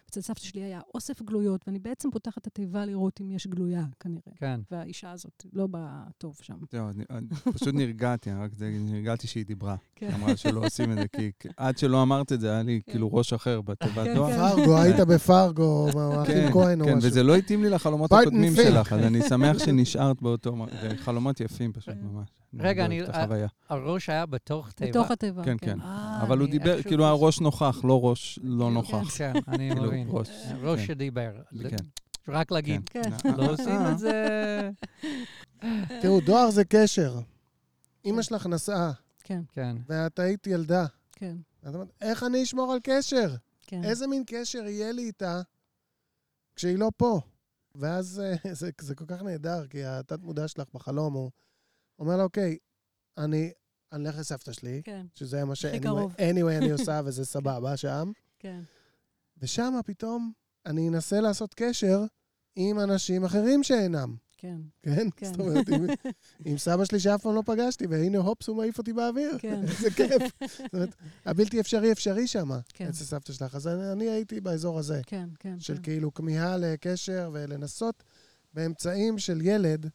[0.09, 3.85] אצל סבתא שלי היה אוסף גלויות, ואני בעצם פותחת את התיבה לראות אם יש גלויה,
[3.99, 4.33] כנראה.
[4.35, 4.59] כן.
[4.71, 6.57] והאישה הזאת לא באה טוב שם.
[6.71, 6.87] זהו,
[7.53, 9.75] פשוט נרגעתי, רק נרגעתי שהיא דיברה.
[9.95, 10.05] כן.
[10.07, 12.91] היא אמרה שלא עושים את זה, כי עד שלא אמרת את זה, היה לי כן.
[12.91, 14.31] כאילו ראש אחר בתיבת כן, דואר.
[14.31, 14.55] כן.
[14.55, 17.09] פרגו, היית בפרגו, כן, אחים כהן או כן, משהו.
[17.09, 18.55] וזה לא התאים לי לחלומות הקודמים.
[18.55, 20.65] שלך, אז אני שמח שנשארת באותו...
[20.81, 22.29] זה חלומות יפים פשוט, ממש.
[22.59, 22.87] רגע.
[23.69, 24.89] הראש היה בתוך תיבה.
[24.91, 25.65] בתוך התיבה, כן, כן.
[25.73, 25.81] כן.
[25.81, 29.17] אה, אבל הוא דיבר, כאילו פס- הראש נוכח, לא ראש לא נוכח.
[29.17, 30.07] כן, אני כאילו, מבין.
[30.09, 30.29] ראש,
[30.63, 30.85] ראש כן.
[30.85, 31.31] שדיבר.
[31.69, 31.75] כן.
[32.27, 33.01] רק להגיד, כן.
[33.37, 34.69] לא עושים את זה...
[36.01, 37.19] תראו, דואר זה קשר.
[38.05, 38.91] אמא שלך נסעה,
[39.27, 39.75] כן, כן.
[39.87, 40.85] ואת היית ילדה.
[41.11, 41.37] כן,
[41.69, 43.35] את אומרת, איך אני אשמור על קשר?
[43.61, 43.83] כן.
[43.83, 45.41] איזה מין קשר יהיה לי איתה
[46.55, 47.21] כשהיא לא פה?
[47.75, 51.31] ואז אה, זה, זה כל כך נהדר, כי התת-מודע שלך בחלום, הוא
[51.99, 52.57] אומר לה, אוקיי,
[53.17, 53.51] אני
[53.91, 55.65] אני אלך לסבתא שלי, כן, שזה מה ש...
[55.65, 58.11] anyway- anyway אני עושה, וזה סבבה שם.
[58.39, 58.61] כן.
[59.37, 60.31] ושם פתאום
[60.65, 62.03] אני אנסה לעשות קשר
[62.55, 65.07] עם אנשים אחרים שאינם, כן, כן?
[65.15, 65.25] כן.
[65.25, 65.85] זאת אומרת, עם,
[66.45, 69.37] עם סבא שלי שאף פעם לא פגשתי, והנה הופס, הוא מעיף אותי באוויר.
[69.39, 69.61] כן.
[69.69, 70.21] איזה כיף.
[70.41, 72.87] זאת אומרת, הבלתי אפשרי אפשרי שם, כן.
[72.87, 73.55] אצל סבתא שלך.
[73.55, 75.59] אז אני, אני הייתי באזור הזה, כן, כן.
[75.59, 75.81] של כן.
[75.81, 78.03] כאילו כמיהה לקשר ולנסות
[78.53, 79.89] באמצעים של ילד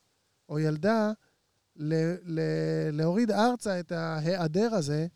[0.48, 1.12] או ילדה
[1.76, 2.40] ל, ל,
[2.92, 5.06] להוריד ארצה את ההיעדר הזה,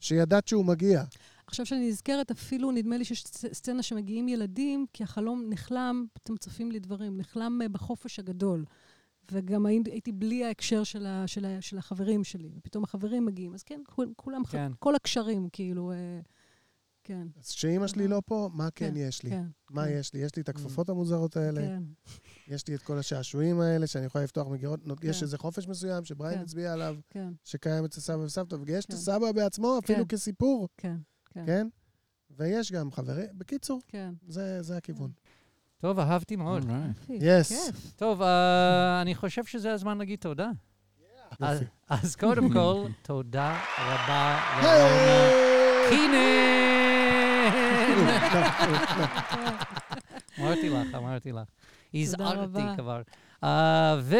[0.00, 1.04] שידעת שהוא מגיע.
[1.50, 6.36] עכשיו שאני נזכרת, אפילו נדמה לי שיש סצ- סצנה שמגיעים ילדים, כי החלום נחלם, אתם
[6.36, 8.64] צופים לי דברים, נחלם אה, בחופש הגדול.
[9.32, 13.54] וגם הייתי, בלי ההקשר של, ה, של, ה, של החברים שלי, ופתאום החברים מגיעים.
[13.54, 14.50] אז כן, כול, כולם, כן.
[14.58, 14.72] כן.
[14.78, 16.20] כל הקשרים, כאילו, אה,
[17.04, 17.28] כן.
[17.38, 19.30] אז כשאימא שלי לא פה, מה כן, כן, יש לי?
[19.30, 19.44] כן.
[19.70, 19.92] מה כן.
[19.92, 20.20] יש לי?
[20.20, 21.82] יש לי את הכפפות המוזרות האלה, כן,
[22.48, 25.22] יש לי את כל השעשועים האלה שאני יכולה לפתוח מגירות, יש כן.
[25.24, 26.42] איזה חופש מסוים שבריין כן.
[26.44, 28.96] הצביע עליו, כן, שקיים אצל סבא וסבתא, ויש את כן.
[28.96, 30.04] הסבא בעצמו אפילו כן.
[30.16, 30.96] כסיפור, כן,
[31.34, 31.66] כן, כן?
[32.30, 34.14] ויש גם חברים, בקיצור, כן.
[34.28, 35.10] זה זה הכיוון.
[35.78, 36.66] טוב, אהבתי מאוד.
[37.48, 37.92] כיף.
[37.96, 40.50] טוב, אה, אני חושב שזה הזמן להגיד תודה.
[41.40, 41.70] אז- יופי.
[41.88, 45.30] אז קודם כל, תודה רבה לרונה
[45.90, 46.20] קינן.
[50.40, 51.48] אמרתי לך, אמרתי לך.
[51.94, 52.74] הזהרתי רבה.
[52.76, 53.02] כבר.
[53.44, 54.16] אה, ו...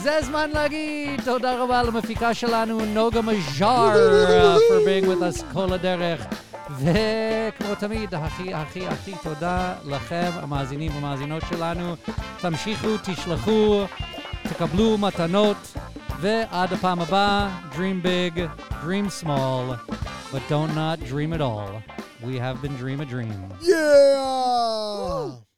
[0.00, 5.72] וזה הזמן להגיד תודה רבה למפיקה שלנו, נוגה מז'אר, uh, for being with us כל
[5.72, 6.26] הדרך.
[6.70, 11.96] וכמו תמיד, הכי הכי הכי תודה לכם, המאזינים והמאזינות שלנו.
[12.40, 13.84] תמשיכו, תשלחו,
[14.42, 15.76] תקבלו מתנות,
[16.20, 18.38] ועד הפעם הבאה, dream big,
[18.84, 19.92] dream small,
[20.32, 21.82] but don't not dream at all.
[22.24, 23.38] We have been dream a dream.
[23.60, 25.49] Yeah!